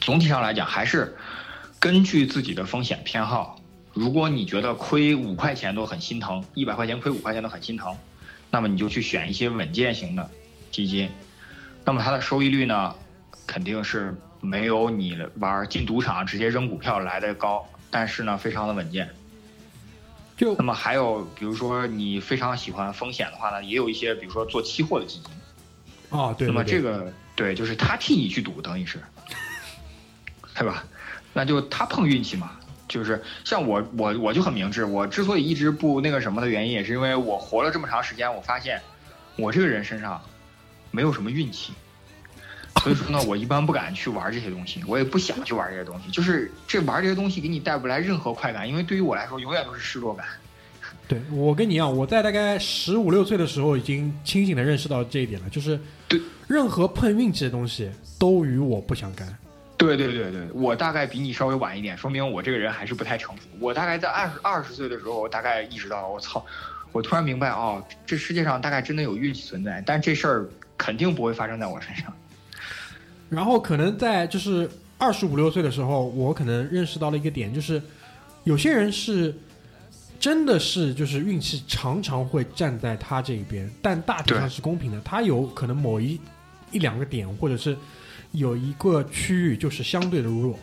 [0.00, 1.16] 总体上来讲，还是
[1.78, 3.58] 根据自己的风险偏好。
[3.94, 7.96] 如果你觉得亏五块钱都很心疼，一百块钱亏五块钱都很心疼，
[8.50, 10.30] 那么你就去选一些稳健型的
[10.70, 11.08] 基金。
[11.84, 12.94] 那么它的收益率呢，
[13.46, 19.08] 肯定是没有你玩进赌场直接扔股票来的高，但是呢，非常的稳健。
[20.36, 25.30] 就那么还有，比如说你非常喜欢风险的话呢，也有一些，比如说做期货的基金。
[26.10, 28.98] 哦，对那么这个对，就是他替你去赌，等于是，
[30.54, 30.84] 对吧？
[31.32, 32.52] 那就他碰运气嘛。
[32.88, 34.84] 就是像我，我我就很明智。
[34.84, 38.78] 我之所以一直不那个什么的原因，也是因为我活了这么长时间，我发现
[39.36, 40.20] 我这个人身上
[40.92, 41.72] 没有什么运气。
[42.82, 46.10] 所以说呢，我一般不敢去玩这些东西，我也不想去玩这些东西。
[46.10, 50.24] 就是这玩这些东西给你带不来任何快感，因为对于我来说，永远都是失落感。
[51.08, 55.78] 对我跟你一样，我在大概十五六岁的时候已经清醒的认识到这一点了，就是
[56.08, 59.28] 对任何碰运气的东西都与我不相干。
[59.76, 63.42] 对对对对，我大概比你稍微晚一点，说明我这个人还是不太成熟。
[63.58, 66.44] 我大概在二十二十岁的时候，我大概意识到，我操，
[66.92, 70.48] 我突然明白哦，这世界上大概真的有运气存在，但这事儿
[70.82, 72.12] 肯定不会发生在我身上。
[73.30, 74.68] 然后可能在就是
[74.98, 77.80] 二十五六岁的时候，我可能认识到了一个点，就是
[78.42, 79.32] 有些人是
[80.18, 85.00] 真的是就是运气常常会站在他这一边，但大体上是公平的。
[85.02, 86.20] 他有可能某一
[86.72, 87.76] 一两个点，或者是
[88.32, 90.58] 有一个区域就是相对的弱，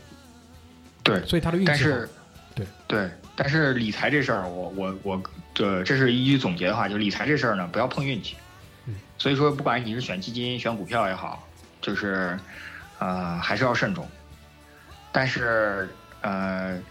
[1.01, 2.09] 对，所以他的运气是，
[2.53, 8.35] 对对，但是理财这事儿，我我我，这这是一句总结的话，就是理财这事儿呢，不要碰运气。
[9.19, 11.45] 嗯所以说，不管你是选基金、选股票也好，
[11.81, 12.39] 就是，
[12.99, 14.07] 呃，还是要慎重。
[15.11, 15.89] 但是，
[16.21, 16.81] 呃，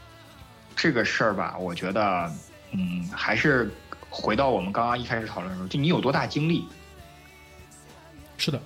[0.76, 2.30] 这个事儿吧，我觉得，
[2.72, 3.70] 嗯，还是
[4.10, 6.66] 回到我们刚刚一开始讨论的时候，就你有多大精力，
[8.36, 8.60] 是的，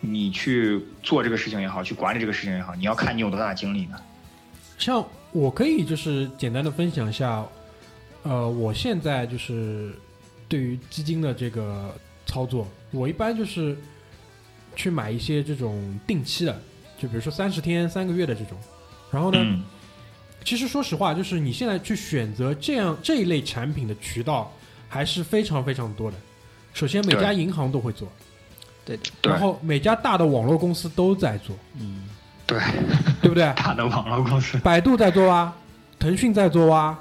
[0.00, 4.00] 你去做这个事情也好，去管理这个事情也好，你要看你有多大精力呢。
[4.78, 7.44] 像我可以就是简单的分享一下，
[8.22, 9.94] 呃，我现在就是
[10.48, 11.94] 对于基金的这个
[12.26, 13.76] 操作，我一般就是
[14.76, 16.52] 去买一些这种定期的，
[16.98, 18.58] 就比如说三十天、三个月的这种。
[19.10, 19.62] 然后呢，嗯，
[20.44, 24.52] 其实说实话，就是你现在去选择这样这一类产品的渠道
[24.88, 26.16] 还是非常非常多的。
[26.72, 28.08] 首先，每家银行都会做，
[28.84, 32.08] 对的，然后每家大的网络公司都在做，嗯，
[32.44, 32.58] 对，
[33.22, 33.44] 对不对？
[33.54, 35.56] 大的网络公司，百度在做啊，
[36.00, 36.98] 腾讯在做啊，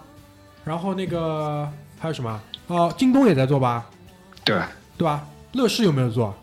[0.64, 1.68] 然后那个
[1.98, 2.40] 还有什么？
[2.68, 3.90] 哦，京东也在做吧，
[4.46, 4.62] 对，
[5.04, 5.28] 对吧？
[5.52, 6.34] 乐视有没有做？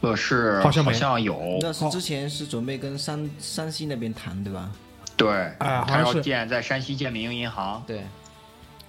[0.00, 4.72] 乐视好像好像有，乐视之前是准备跟山山西那边谈，对吧？
[5.16, 8.02] 对，哎好他要像是建在山西建民营银行，对，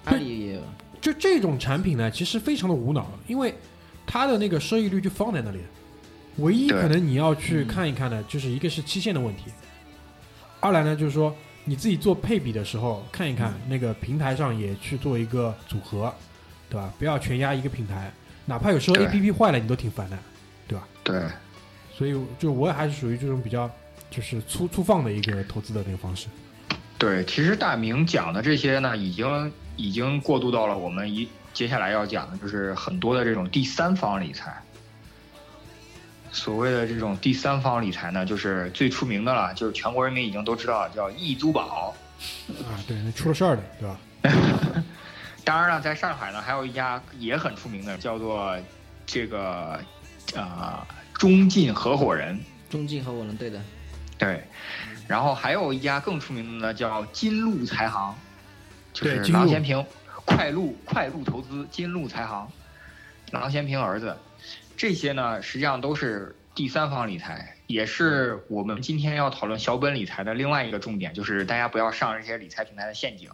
[0.06, 0.62] 阿里也有，
[1.00, 3.54] 就这种产品呢，其实非常的无脑，因为
[4.08, 5.60] 它的那个收益率就放在那里。
[6.38, 9.52] 唯一可能你要去看一看的，就是一个是期限的问题，
[10.60, 11.32] 二来呢就是说
[11.64, 16.12] 你自己做配比的时候看一看那个平台上也去做一个组合，
[16.72, 16.92] 对吧？
[16.98, 18.12] 不要全压一个平台，
[18.46, 20.18] 哪怕有时候 A P P 坏了你都挺烦的。
[20.66, 20.88] 对吧？
[21.04, 21.22] 对，
[21.94, 23.70] 所以就我还是属于这种比较
[24.10, 26.28] 就是粗粗放的一个投资的那个方式。
[26.98, 34.56] 对，其实大明讲的这些呢，已经已经过渡到了我们一接下来要讲的，就是很多的这种第三方理财。
[36.32, 41.94] 所谓的这种第三方理财呢，就是最出名的了，就是全国人民已经都知道，叫易租宝。
[42.50, 44.00] 啊，对，那出了事儿的，对吧？
[45.46, 48.58] 当然了，在上海呢，还有一家也很出名的，叫做
[49.06, 49.80] 这个
[50.36, 52.40] 呃中进合伙人。
[52.70, 53.62] 中进合伙人，对的，
[54.18, 54.44] 对，
[55.08, 58.16] 然后还有一家更出名的呢，叫金鹿财行，
[58.94, 59.86] 就是郎咸平
[60.26, 62.50] 快鹿快鹿投资金鹿财行，
[63.32, 64.18] 郎咸平儿子，
[64.76, 73.30] 这些呢实际上都是第三方理财，也是我们今天要讨论小本理财的另外一个重点，就是大家不要上这些理财平台的陷阱。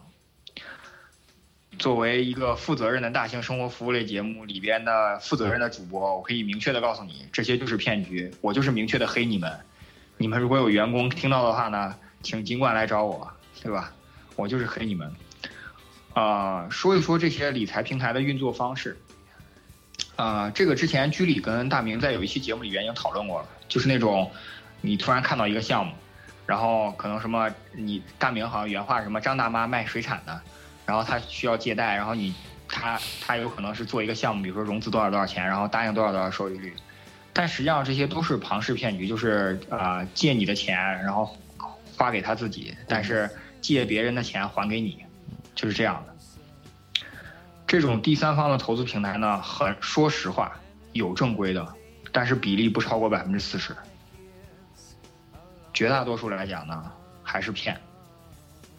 [1.80, 9.52] 作为一个负责任的大型生活服务类节目里边的负责任的主播，我可以明确的告诉你，这些就是骗局，我就是明确的黑你们。
[10.18, 13.32] 你们如果有员工听到的话呢，请尽管来找我，
[13.64, 13.94] 对吧？
[14.36, 15.12] 我就是黑你们。
[16.14, 18.98] 啊、说一说这些理财平台的运作方式。
[20.18, 24.30] 啊、这个之前居里跟大明在有一期节目里边已经讨论过了，就是那种
[24.82, 25.94] 你突然看到一个项目，
[26.46, 30.42] 然后可能什么你大明好像原话什么张大妈卖水产的，
[30.90, 32.34] 然后他需要借贷，然后你
[32.68, 36.74] 他他有可能是做一个项目，比如说融资多少多少钱，然后答应多少多少收益率，
[37.32, 41.38] 但实际上这些都是庞氏骗局，就是啊、借你的钱，然后
[41.96, 43.30] 花给他自己，但是
[43.62, 45.06] 借别人的钱还给你，
[45.54, 46.16] 就是这样的。
[47.68, 50.60] 这种第三方的投资平台呢，很说实话
[50.94, 51.76] 有正规的，
[52.12, 53.76] 但是比例不超过百分之四十，
[55.72, 57.80] 绝大多数来讲呢还是骗。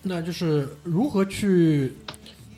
[0.03, 1.93] 那就是如何去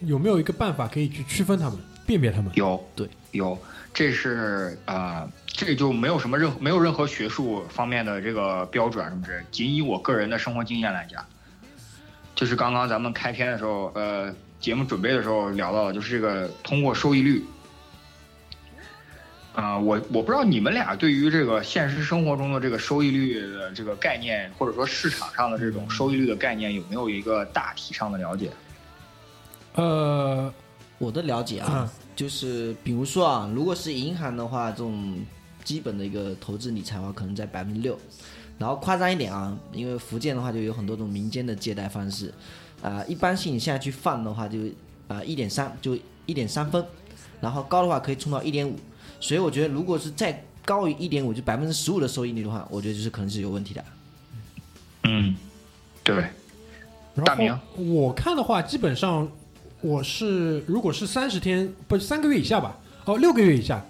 [0.03, 2.51] 有没有一个办法可以去区分他们、辨别他们？
[2.55, 3.59] 有，对，有，
[3.93, 11.25] 这是呃，这就没有什么任没有任何学术方面的这个标准什么之类，仅以我个人的生活经验来讲，
[12.35, 17.45] 就是刚刚咱们开篇的时候，呃，节目准备的时候聊到的，就是这个通过收益率。
[19.55, 28.51] 啊、我我不知道你们俩对于这个现实生活中的这个收益率的这个概念，或者说市场上的这种收益率的概念，有没有一个大体上的了解？
[29.75, 30.53] 呃，
[30.99, 35.19] 我的了解啊，嗯就是比如说啊，如果是银行的话，这种
[35.65, 37.99] 基本的一个投资理财的话，可能在百分之六。
[38.59, 42.33] 然后夸张一点啊，因为福建的话就有很多种民间的借贷方式，
[42.81, 44.59] 啊、一般性你现在去放的话就，
[45.09, 46.85] 啊一点三，就一点三分，
[47.41, 48.79] 然后高的话可以冲到一点五，
[49.23, 53.85] 所以我觉得如果是再高于一点五，就百分之十五的收益率的话，我觉得就是可能是有问题的。
[55.05, 55.37] 嗯，
[56.03, 56.17] 对，
[57.15, 59.31] 然大明后我看的话，基本上
[59.81, 62.77] 我是如果是三十天，不是三个月以下吧？
[63.05, 63.81] 哦，六个月以下，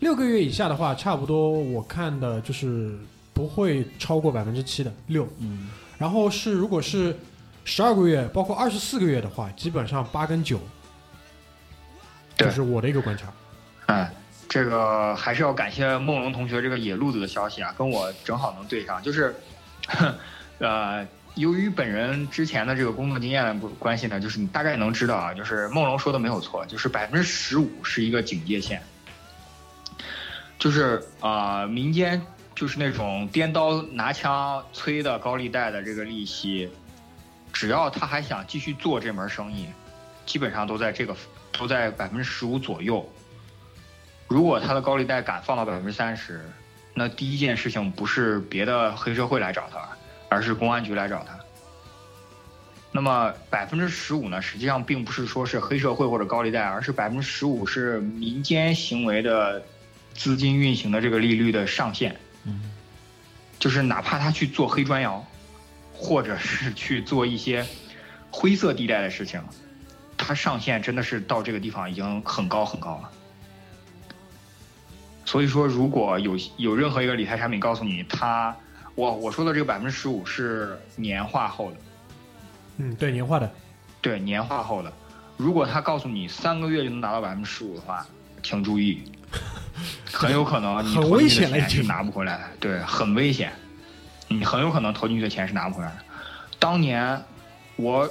[0.00, 2.94] 六个月以下的话，差不多我看的就是
[3.32, 5.26] 不会超过百分之七的六。
[5.38, 7.16] 嗯，然后是如果是
[7.64, 10.58] 十二个月，包括二十四个月的话，基本上八跟九，
[12.36, 13.32] 对这是我的一个观察。
[13.86, 14.06] 嗯，
[14.52, 19.02] 这个还是要感谢梦龙同学这个野路子的消息啊，跟我正好能对上。
[19.02, 19.34] 就是，
[20.58, 28.82] 呃，由于本人之前的这个工作经验的关系呢，就是你大概能知道啊，就是梦龙说的没有错，就是百分之十五是一个警戒线，
[30.58, 32.20] 就是啊、民间
[32.54, 36.70] 就是那种颠刀拿枪催的高利贷的这个利息，
[37.54, 39.66] 只要他还想继续做这门生意，
[40.26, 41.16] 基本上都在这个
[41.58, 43.10] 都在百分之十五左右。
[44.32, 46.40] 如果他的高利贷敢放到百分之三十，
[46.94, 49.86] 那第一件事情不是别的黑社会来找他，
[50.30, 51.38] 而是公安局来找他。
[52.90, 59.62] 那么百分之十五呢，实际上并不是说是黑社会或者高利贷，而是百分之十五是民间行为的
[60.14, 62.18] 资金运行的这个利率的上限。
[62.44, 62.72] 嗯，
[63.58, 65.22] 就是哪怕他去做黑砖窑，
[65.92, 67.66] 或者是去做一些
[68.30, 69.42] 灰色地带的事情，
[70.16, 73.10] 他上限真的是到这个地方已经很高很高了。
[75.32, 78.54] 所以说，如果有有任何一个理财产品告诉你它，
[78.94, 81.76] 我我说的这个百分之十五是年化后的，
[82.76, 83.50] 嗯，对，年化的，
[84.02, 84.92] 对年化后的，
[85.38, 88.06] 如果他告诉你三个月就能达到百分之十五的话，
[88.42, 89.10] 请注意，
[90.12, 93.50] 很有可能你很投进去的钱是拿不回来的，对，很危险，
[94.28, 95.96] 你很有可能投进去的钱是拿不回来的。
[96.58, 97.18] 当年
[97.76, 98.06] 我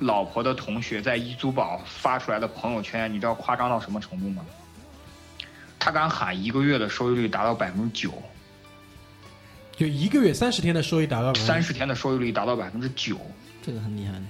[0.00, 4.44] 老婆的同学在易租宝发出来的朋友圈，你知道夸张到什么程度吗？
[5.78, 8.12] 他敢喊一个月的收益率达到百分之九，
[9.76, 13.18] 就一个月三十天的收益达到三十天的收益率达到百分之九，
[13.62, 14.12] 这个很厉害。
[14.12, 14.22] 的，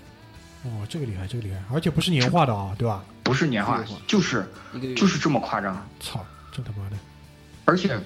[0.64, 3.05] 哦，这个厉害，这个厉害，而且不是年化的啊，对吧？
[3.22, 4.44] 不是年化，就是
[4.74, 4.94] 一个月。
[4.94, 5.88] 就是这么夸张。
[6.01, 6.97] 操，这他妈的，
[7.64, 7.99] 而且，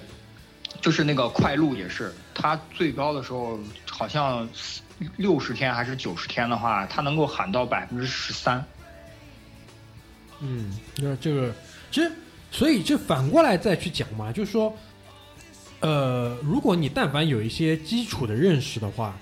[0.81, 4.47] 就是那个快路也是，它最高的时候好像
[5.17, 8.63] 六十天还是九十天的话，它能够喊到百分之十三。
[10.39, 11.53] 嗯，那这个
[11.91, 12.11] 其实，
[12.51, 14.77] 所以这反过来再去讲嘛，就是说，
[15.79, 19.17] 呃，如果你但凡有一些基础的认识的话，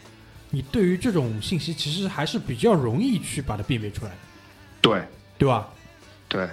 [0.50, 4.18] 你对于这种信息其实还是比较容易去把它辨别出来的，
[4.82, 5.02] 对。
[5.40, 5.70] 对吧？
[6.28, 6.50] 对，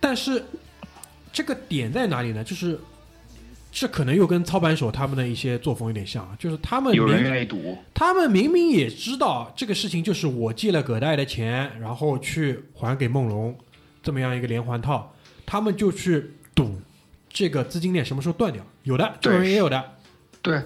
[0.00, 0.44] 但是
[1.32, 2.42] 这个点在哪里呢？
[2.42, 2.76] 就是
[3.70, 13.56] 这可能又跟操盘手他们的一些作风有点像啊，就是他们有人明愿意赌，他们明明也知道这个事情就是我借了葛大爷的钱，然后去还给梦龙，
[14.02, 15.13] 这么样一个连环套，
[15.46, 16.80] 他们就去赌
[17.28, 18.64] 这个资金链什么时候断掉。
[18.82, 19.82] 有的，这种人也有的。
[20.42, 20.62] 对，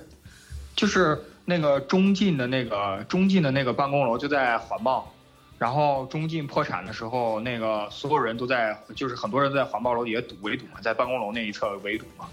[0.74, 5.12] 就是那个中进的那个中进的那个办公楼就在环贸，
[5.56, 12.26] 然后中进破产的时候，那个所有人都在，就是很多人都在环贸楼底下赌围堵嘛，在办公楼那一侧围堵嘛。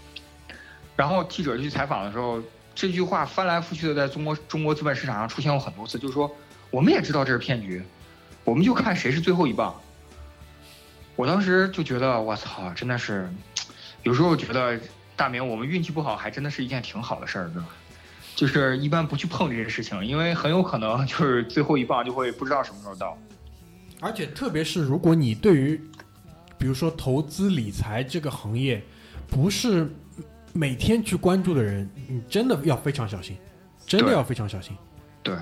[0.96, 2.42] 然后记者去采访的时候，
[2.74, 6.30] 这句话翻来覆去的在中国中国资本市场上出现过很多次，就是说
[6.70, 7.82] 我们也知道这是骗局，
[8.44, 9.74] 我们就看谁是最后一棒。
[11.16, 13.28] 我当时就觉得，我操，真的是，
[14.02, 14.78] 有时候觉得
[15.16, 17.68] 大明，我们运气不好，还真的是一件挺好的事儿，对吧？
[18.34, 23.16] 就是一般不去碰这些事情，因为很有可能 就是最后一棒就会不知道什么时候到。
[23.98, 25.80] 而且特别是如果你对于，
[26.58, 28.82] 比如说投资理财这个行业，
[29.26, 29.88] 不是
[30.52, 33.38] 每天去关注的人，你真的要非常小心，
[33.86, 34.76] 真的要非常小心。
[35.22, 35.34] 对，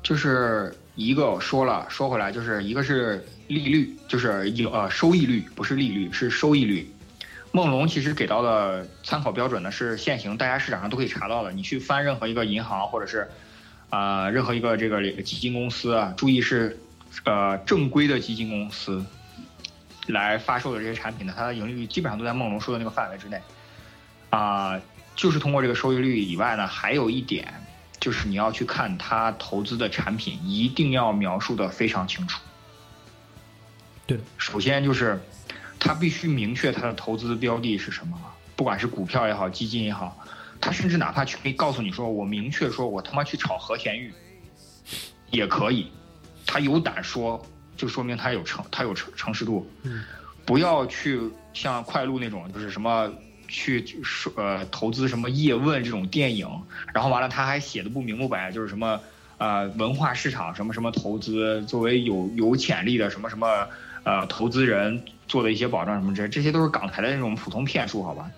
[0.00, 6.90] 就是一个说了说回来，就是一个是利率，就是有呃收益率，不是利率，是收益率。
[7.52, 11.52] 梦龙其实给到的参考标准呢是现行，大家市场上都可以查到的。
[11.52, 13.28] 你去翻任何一个银行或者是
[13.90, 16.78] 啊、呃任何一个这个基金公司啊，注意是
[17.24, 19.04] 呃正规的基金公司
[20.06, 23.38] 来发售的这些产品呢，它的盈利率基本上都在梦龙说的那个范围之内。
[24.30, 24.80] 啊、
[25.14, 27.52] 就是通过这个收益率以外呢，还有一点
[28.00, 32.40] 就是你要去看它投资的产品，一定要描述的非常清楚。
[34.06, 35.18] 对，首先就是
[35.78, 38.18] 他必须明确他的投资标的是什么，
[38.56, 40.16] 不管是股票也好，基金也好，
[40.60, 44.12] 他甚至哪怕去可以告诉你说，我明确说我他妈去炒和田玉，
[45.30, 45.90] 也可以，
[46.46, 47.44] 他有胆说，
[47.76, 49.68] 就说明他有诚，他有诚诚实度。
[49.82, 50.04] 嗯，
[50.44, 51.20] 不要去
[51.52, 53.12] 像快路那种，就是什么
[53.48, 56.48] 去说呃投资什么叶问这种电影，
[56.92, 59.00] 然后完了他还写的不明不白，就是什么
[59.38, 63.66] 呃文化市场什么什么投资，作为有有潜力的什么什么
[64.04, 68.30] 呃投资人做的一些保障什么这这些都是港台的那种普通骗术，好吧？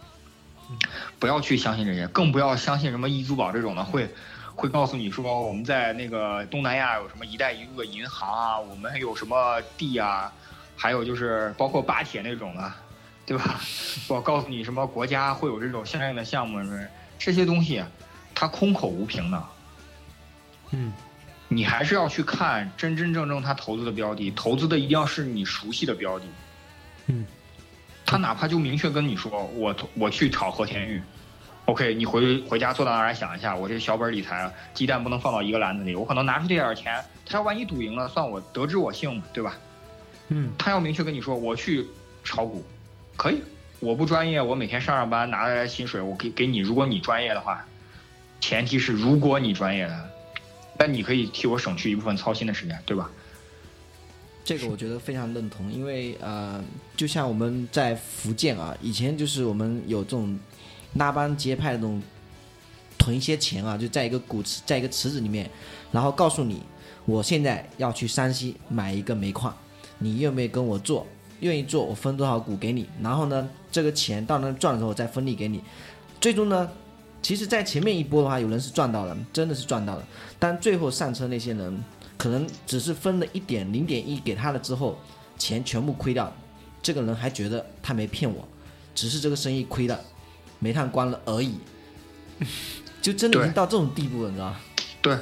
[1.18, 4.08] 不要去相信这些，更不要相信什么易租宝这种的会。
[4.56, 10.32] 会告诉你说我们在那个东南亚有什么“一带一路”的银行啊，我们有什么地啊，
[10.76, 12.72] 还有就是包括巴铁那种的，
[13.26, 13.60] 对吧？
[14.06, 16.60] 我告诉你什么国家会有这种相应的项目，
[17.18, 17.82] 这些东西，
[18.32, 19.44] 它空口无凭的。
[20.70, 20.92] 嗯，
[21.54, 26.24] 你还是要去看真真正正他投资的标的，投资的一定要是你熟悉的标的。
[27.06, 27.24] 嗯，
[28.04, 31.02] 他哪怕就明确跟你说，我我去炒和田玉。
[31.66, 39.56] OK，你回回家坐到那儿来想一下，我这小本理财，鸡蛋不能放到一个篮子里，我可能拿出这点钱，他要万一赌赢了，算我得知我幸嘛，对吧？
[40.28, 41.86] 嗯，他要明确跟你说，我去
[42.22, 42.62] 炒股，
[43.16, 43.42] 可以，
[43.80, 47.64] 我不专业，我每天上上班拿来薪水，我给给你，如果你专业的话，
[48.40, 50.10] 前提是如果你专业的，
[50.78, 53.10] 那你可以替我省去一部分操心的时间，对吧？
[54.44, 56.62] 这个我觉得非常认同，因为呃，
[56.96, 60.38] 就像我们在福建啊，以前就是我们有这种。
[60.96, 62.00] 拉帮结派的那种
[62.96, 65.50] 囤一些钱啊，就在一个股池，在一个池子里面，
[65.90, 66.62] 然后告诉你，
[67.04, 69.52] 我现在要去山西买一个煤矿，
[69.98, 71.04] 你愿不愿意跟我做？
[71.40, 72.88] 愿意做，我分多少股给你。
[73.02, 75.64] 然后呢，这个钱到那赚的时候再分利给你。
[76.20, 76.70] 最终呢，
[77.24, 80.06] 其实，在前面一波的话，有人是赚到了，真的是赚到了。
[80.38, 81.82] 但最后上车那些人，
[82.18, 84.98] 可能只是分了一点零点一给他了之后，
[85.38, 86.30] 钱全部亏掉。
[86.82, 88.46] 这个人还觉得他没骗我，
[88.94, 89.98] 只是这个生意亏了。
[90.58, 91.54] 煤炭关了而已，
[93.00, 94.56] 就真的已经到这种地步了，你知道吗？
[95.00, 95.16] 对，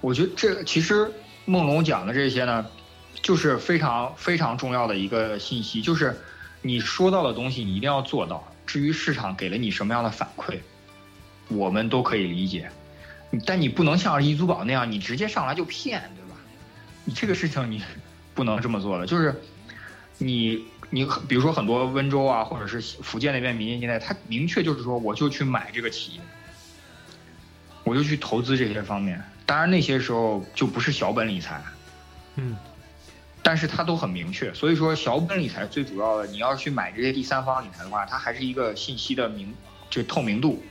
[0.00, 1.08] 我觉得这其实
[1.44, 2.66] 梦龙讲的这些呢，
[3.22, 6.16] 就是非常非常重要的一个信息，就是
[6.62, 8.44] 你说到的东西，你一定要做到。
[8.66, 10.58] 至于市场给了你什么样的反馈，
[11.48, 12.70] 我们都可以理解，
[13.44, 16.36] 但你不能像易租宝那样，你直接上来就骗，对吧？
[17.04, 17.82] 你这个事情你
[18.34, 19.34] 不能这么做了，就是
[20.18, 20.66] 你。
[20.90, 26.20] 你比如说很多温州啊，或者是福建那边民间借贷，他明确就是说，我就去买这个企业，
[27.82, 29.20] 我就去投资这些方面。
[29.44, 31.60] 当然那些时候就不是小本理财，
[32.36, 32.56] 嗯，
[33.42, 34.54] 但是它都很明确。
[34.54, 39.52] 所以说小本理财最主要的，你要去买这些第三方理财的话，它还是一个信息的明，
[39.90, 40.62] 这透明度。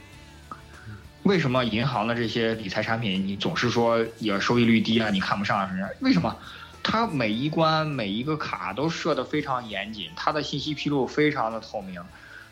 [1.23, 5.69] 为什么银行的这些理财产品，你总是说也收益率低啊，你看不上啊？
[6.01, 6.35] 为什么？
[6.83, 12.03] 它每一关每一个卡都设得非常严谨，它的信息披露非常的透明，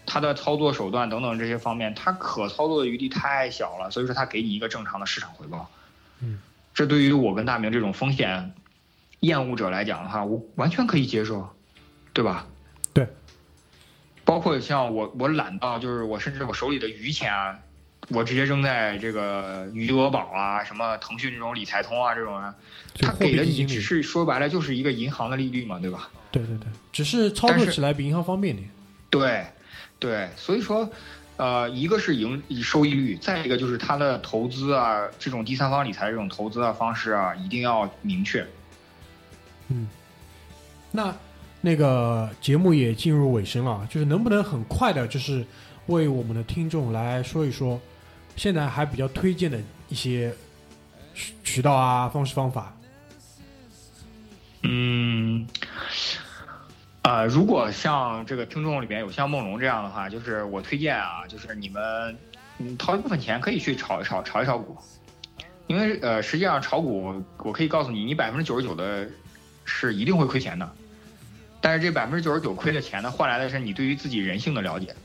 [0.05, 5.69] 它的操作手段等等这些方面，它可操作的余地太小了，所以说它给你一个正常的市场回报。
[6.21, 6.39] 嗯，
[6.73, 8.53] 这对于我跟大明这种风险
[9.19, 11.53] 厌恶者来讲的话，我完全可以接受，
[12.13, 12.47] 对吧？
[12.93, 13.05] 对。
[14.23, 17.59] 包括像我，我懒到就是我甚至我手里的余钱啊。
[18.13, 22.53] 我直接扔在这个余额宝啊，什么腾讯这种理财通啊这种啊，
[22.99, 26.09] 他给的你只是说白了就是一个银行的利率嘛，对吧？
[26.31, 28.69] 对对对，只是操作起来比银行方便点。
[29.09, 29.45] 对，
[29.99, 30.89] 对，所以说，
[31.37, 38.45] 呃，一个是盈收益率，再一个就是它的投资啊，这种第三方理财这种投资的方式啊，一定要明确。
[39.69, 39.87] 嗯，
[40.91, 41.15] 那
[41.61, 45.45] 那个节目也进入尾声了，就是能不能很快的，就是
[45.87, 47.79] 为我们的听众来说一说。
[48.41, 50.33] 现在还比较推荐的一些
[51.13, 52.75] 渠渠道啊，方式方法。
[54.63, 55.45] 嗯，
[57.03, 62.17] 呃，如果像这个听众里面有像梦龙这样的话，就是我推荐啊，就是你们
[62.57, 64.75] 嗯掏一部分钱可以去炒一炒，炒一炒股，
[65.67, 69.07] 因为呃，实际上炒股我可以告诉你，你百分之九十九的
[69.65, 70.67] 是一定会亏钱的，
[71.61, 74.95] 但是这百分之九十九亏的钱呢，换来的是你对于自己人性的了解。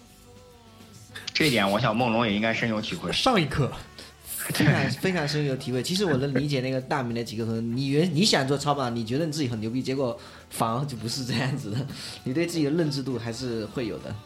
[1.36, 3.12] 这一点，我想梦龙也应该深有体会。
[3.12, 3.70] 上一课，
[4.24, 5.82] 非常非常深有体会。
[5.82, 10.18] 其实我能理解那个大明的几个说，你原你想做超榜，你觉得你自己很牛逼，结果
[10.48, 11.86] 反而就不是这样子的。
[12.24, 14.16] 你对自己的认知度还是会有的。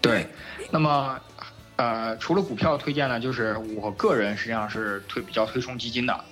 [0.00, 0.26] 对，
[0.72, 1.16] 那么
[1.76, 6.24] 呃，除了股票推荐呢，就是我个人实际上是推比较推崇基金的。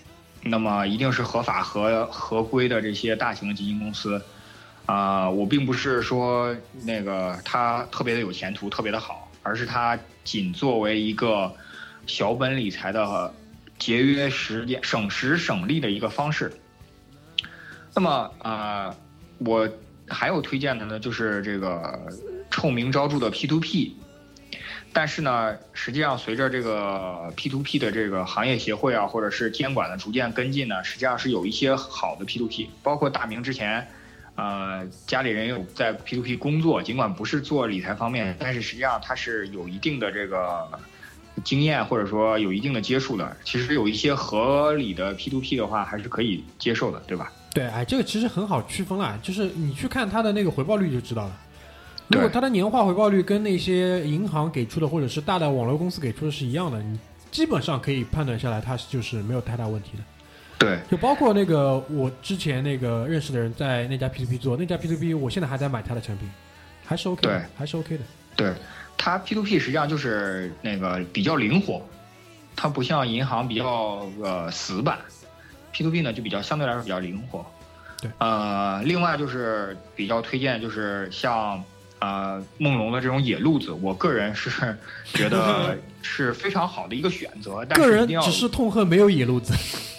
[0.42, 4.20] 那么一定是合法合合规的这些大型的基金公司。
[4.86, 9.23] 啊，我并不是说那个它特别的有前途，特别的好。
[9.44, 11.54] 而是它仅作为一个
[12.06, 13.32] 小本理财的
[13.78, 16.52] 节约时间、省时省力的一个方式。
[17.94, 18.92] 那么啊，
[19.38, 19.68] 我
[20.08, 22.12] 还有推荐的呢，就是这个
[22.50, 23.96] 臭名昭著的 P to P。
[24.92, 33.86] 但是呢，实际上随着这个 P to P 的这个行业协会啊，或者是监管的逐渐跟进呢，实际上是有一些好的 P to P，包括大明之前。
[34.36, 40.68] 呃，家里人有在 P to P 工作，尽管不是做理财方面，但是实际上他是有一定的这个
[41.44, 47.32] 经验或者说有一定的接触的，其实有一些合理的 P to P 的话，还是可以接受的，对吧？
[47.52, 51.40] 对，哎，这个其实很好区分啦，就是你去看它的那个回报率就知道了。
[52.08, 56.98] 如果对它的年化回报率跟那些银行给出的或者是大的网络公司给出的是一样的，你
[57.30, 60.02] 基本上可以判断下来，它就是没有太大问题的。
[60.58, 66.30] 对，就包括那个我之前那个认识的人在那家 P to P 做，那家 P to P 我现在还在买它的产品，
[66.86, 68.04] 还是 OK 的对，还是 OK 的。
[68.36, 68.52] 对，
[68.96, 71.82] 它 P to P 实际上就是那个比较灵活，
[72.56, 74.98] 它不像银行比较呃死板
[75.72, 77.44] ，P to P 呢就比较相对来说比较灵活。
[78.00, 81.62] 对，呃，另外就是比较推荐就是像
[82.04, 84.50] 呃梦龙的这种野路子，我个人是
[85.14, 89.54] 觉得 是非常好的一个选择，但个人是一定要只是痛恨没有野路子。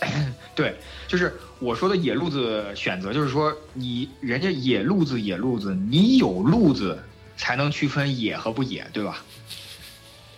[0.53, 0.75] 对，
[1.07, 6.97] 就是我说的野路子选择，就是说你人家野路子野路子，你有路子
[7.35, 9.23] 才能区分野和不野，对吧？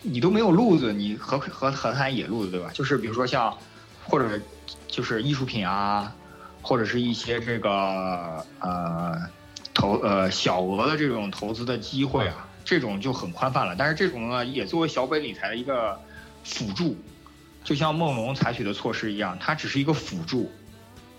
[0.01, 2.69] 你都没有路子，你何何何谈野路子，对吧？
[2.73, 3.55] 就是比如说像，
[4.05, 4.39] 或者
[4.87, 6.15] 就是艺术品啊，
[6.61, 9.19] 或者是一些这个呃
[9.77, 13.75] 投呃小额的这种投资的机会啊，这种就很宽泛了。
[13.77, 16.01] 但是这种呢，也作为小本理财的一个
[16.43, 16.97] 辅助，
[17.63, 20.51] 就像梦龙采取的措施一样，它只是一个辅助，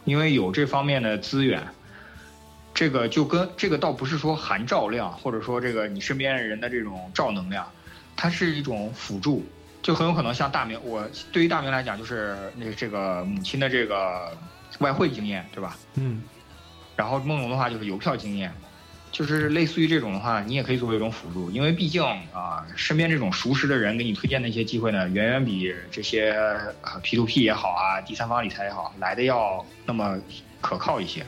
[0.05, 1.63] 因为有这方面的资源。
[2.75, 7.65] 这个就跟这个倒不是说含照量，或者说这个你身边人的这种照能量，
[8.17, 9.45] 它是一种辅助，
[9.83, 14.37] 就很有可能像大明，我对于大明来讲，就是那个这个母亲的这个
[14.81, 15.77] 外汇经验，对吧？
[15.95, 16.23] 嗯，
[16.99, 18.53] 然后梦龙的话就是邮票经验，
[19.13, 26.33] 就是类似于这种的话，你也可以作为一种辅助，因为毕竟啊、身边这种熟识的人给你推荐的一些机会呢，远远比这些
[26.83, 30.19] 呃 P to P 也好啊，第三方理财也好，来的要那么
[30.61, 31.25] 可靠一些。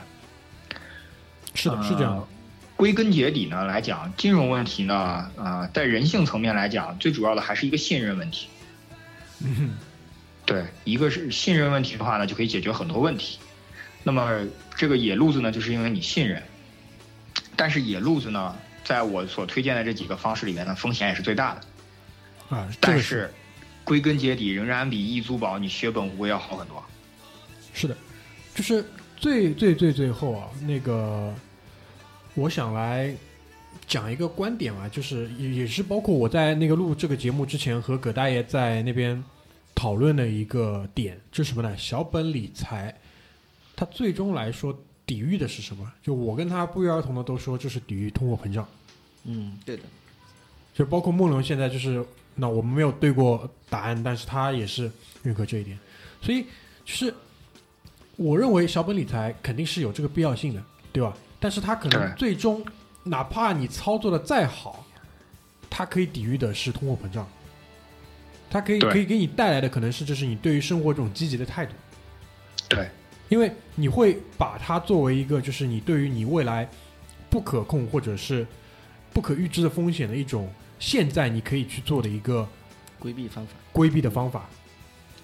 [1.53, 2.27] 是的，是这样的。
[2.75, 8.49] 归根结底呢来讲，金融问题呢，呃，在人性层面来讲，最主要的还是一个信任问题。
[9.39, 9.77] 嗯
[10.45, 13.39] 对，一个是信任问题的话呢，就可以解决很多问题。
[14.03, 14.45] 那么
[14.75, 16.41] 这个野路子呢，就是因为你信任，
[17.55, 22.55] 但是野路子呢，在我所推荐的这几个方式里面呢，风险也是最大的。
[22.55, 23.31] 啊，但是
[23.83, 26.83] 归根结底，仍然比易租宝你血本无归要好很多。
[27.73, 27.95] 是的，
[28.53, 28.83] 就是
[29.15, 31.33] 最最最最后啊，那个
[32.33, 33.15] 我想来
[33.87, 39.23] 讲一个观点啊，就是也也是包括我在那个录这个节目之前和葛大爷在那边
[39.73, 41.77] 讨论的一个点，就是什么呢？
[41.77, 42.93] 小本理财，
[43.81, 45.91] 它最终来说抵御的是什么？
[46.03, 48.63] 就我跟他不约而同的都说，这是抵御通货膨胀。
[49.23, 49.81] 嗯，对的，
[50.71, 52.05] 就包括梦龙现在就是，
[52.35, 54.91] 那我们没有对过答案，但是他也是
[55.23, 55.75] 认可这一点，
[56.21, 56.43] 所以
[56.85, 57.11] 就是
[58.17, 60.63] 我认为小本理财肯定是有这个必要性的，
[60.93, 61.17] 对吧？
[61.39, 62.63] 但是它可能最终，
[63.01, 64.85] 哪怕你操作的再好，
[65.71, 67.27] 它可以抵御的是通货膨胀，
[68.47, 71.73] 它可以可以给你带来的可能是就是你对于生活这种积极的态度，
[72.69, 72.87] 对，
[73.31, 76.69] 因为你会把它作为一个就是你对于你未来
[77.29, 78.45] 不可控或者是
[79.13, 82.45] 不可预知的风险的一种现在你可以去做的一个
[82.99, 83.53] 规避方法。
[83.71, 84.49] 规避的方法。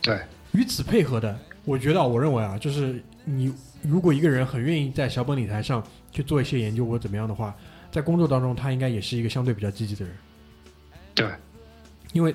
[0.01, 0.21] 对，
[0.53, 7.53] 与此配合的，我觉得啊我认为啊，就是你如果一个人很愿意在小本理财上去做一些研究或者怎么样的话，
[7.91, 10.15] 在工作当中他应该也是一个相对比较积极的人。
[11.13, 11.29] 对，
[12.13, 12.33] 因为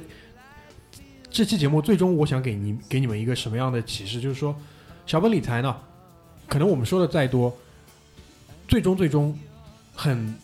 [1.31, 4.55] 这期节目最终我想给你给你们一个什么样的启示，就是说
[5.07, 5.77] 小本理财呢，
[6.49, 7.55] 可能我们说的再多，
[8.67, 9.39] 最终最终
[9.95, 10.35] 很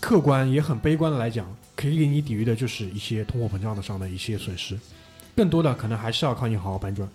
[0.00, 1.46] 客观也很悲观的来讲，
[1.76, 4.78] 可以给你抵御的就是一些通货膨胀的上的一些损失，
[5.36, 7.08] 更多的可能还是要靠你好好搬砖，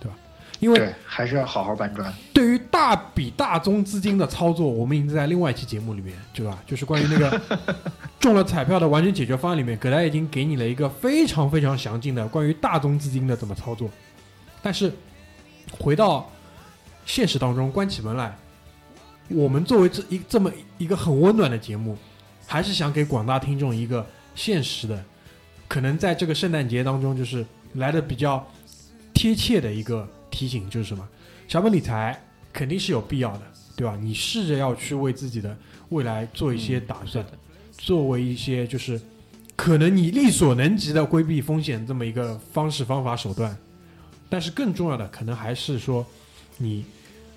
[0.00, 0.16] 对吧？
[0.58, 2.12] 因为，还是要好好搬砖。
[2.32, 6.58] 对于大笔大宗资金的操作，我们已经在另外一期节目里面，对吧？
[6.66, 7.40] 就是关于那个
[8.18, 13.90] 中了彩票的完全解决方案里面，葛大已经给你了一个非常非常详尽的关于大宗资金的怎么操作。
[14.62, 14.90] 但是
[15.70, 16.30] 回到
[17.04, 18.36] 现实当中，关起门来，
[19.28, 21.96] 我们作为这一这么一个很温暖的节目，
[22.46, 24.04] 还是想给广大听众一个
[24.34, 25.04] 现实的，
[25.68, 27.44] 可能在这个圣诞节当中，就是
[27.74, 28.46] 来的比较
[29.12, 31.06] 贴切的一个提醒，就是什么？
[31.48, 32.20] 小本理财
[32.52, 33.42] 肯定是有必要的，
[33.76, 33.96] 对吧？
[34.00, 35.56] 你试着要去为自己的
[35.90, 37.24] 未来做一些打算，
[37.78, 39.00] 作为一些就是
[39.54, 43.56] 可能你力所能及的规避风险这么一个方式、方法、手段。
[44.28, 46.04] 但是更重要的，可能还是说
[46.58, 46.84] 你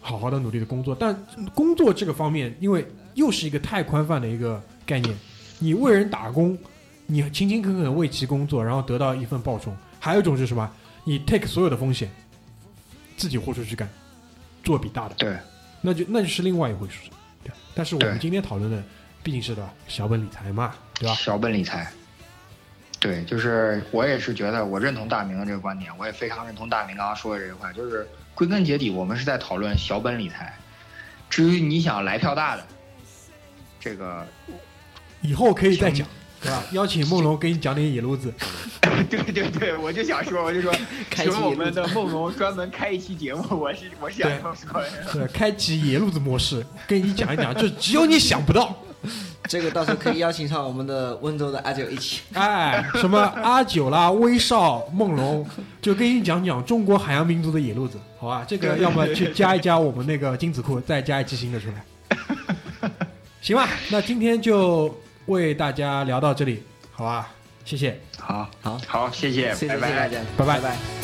[0.02, 0.96] 好好的努力的工作。
[0.96, 1.16] 但
[1.54, 5.16] 工作这个方面，因为又是一个太宽泛的一个概念，
[5.60, 6.58] 你为人打工，
[7.06, 10.70] 你勤勤恳恳的为其工作，然后得到一份报酬；还有一种是什么？
[11.04, 12.10] 你 take 所有的风险，
[13.18, 13.88] 自己豁出去干，
[14.64, 15.16] 做比大的。
[15.16, 15.38] 对，
[15.82, 17.10] 那就那就是另外一回事，
[17.44, 17.52] 对。
[17.74, 18.84] 但是我们今天讨论的
[19.22, 21.16] 毕竟是的小本理财嘛，对吧？
[21.16, 21.92] 小本理财。
[23.00, 30.54] 对，就是我也是觉得，我认同大明的这个观点，我也非常认同大明刚刚说的这句话，就是归根结底，我们是在讨论小本理财。
[31.30, 32.66] 至于你想来票大的，
[33.80, 34.26] 这个
[35.22, 36.06] 以后可以再讲，
[36.42, 36.64] 对吧？
[36.74, 38.34] 邀请梦龙给你讲点野路子。
[39.10, 40.70] 对对对，我就想说，我就说，
[41.10, 44.90] 开启请我们的梦龙专门开一期节目，我是我是想这么说的。
[45.14, 48.76] 对，开启野路子模式，跟你讲一讲，就只有你想不到。
[49.50, 52.22] 这个到时候可以邀请上我们的温州的阿九一起。
[52.34, 55.46] 哎，什么阿九啦、威少、梦龙，
[55.82, 58.46] 就跟你讲讲中国海洋民族的野路子，好吧？
[58.48, 62.90] 这个要么去加一加我们那个精子库，再加一期新的出来，
[63.42, 63.68] 行吧？
[63.90, 64.96] 那今天就
[65.26, 67.28] 为大家聊到这里，好吧？
[67.66, 68.00] 谢谢。
[68.20, 70.99] 好，好，好，谢谢，谢谢大家，拜拜拜。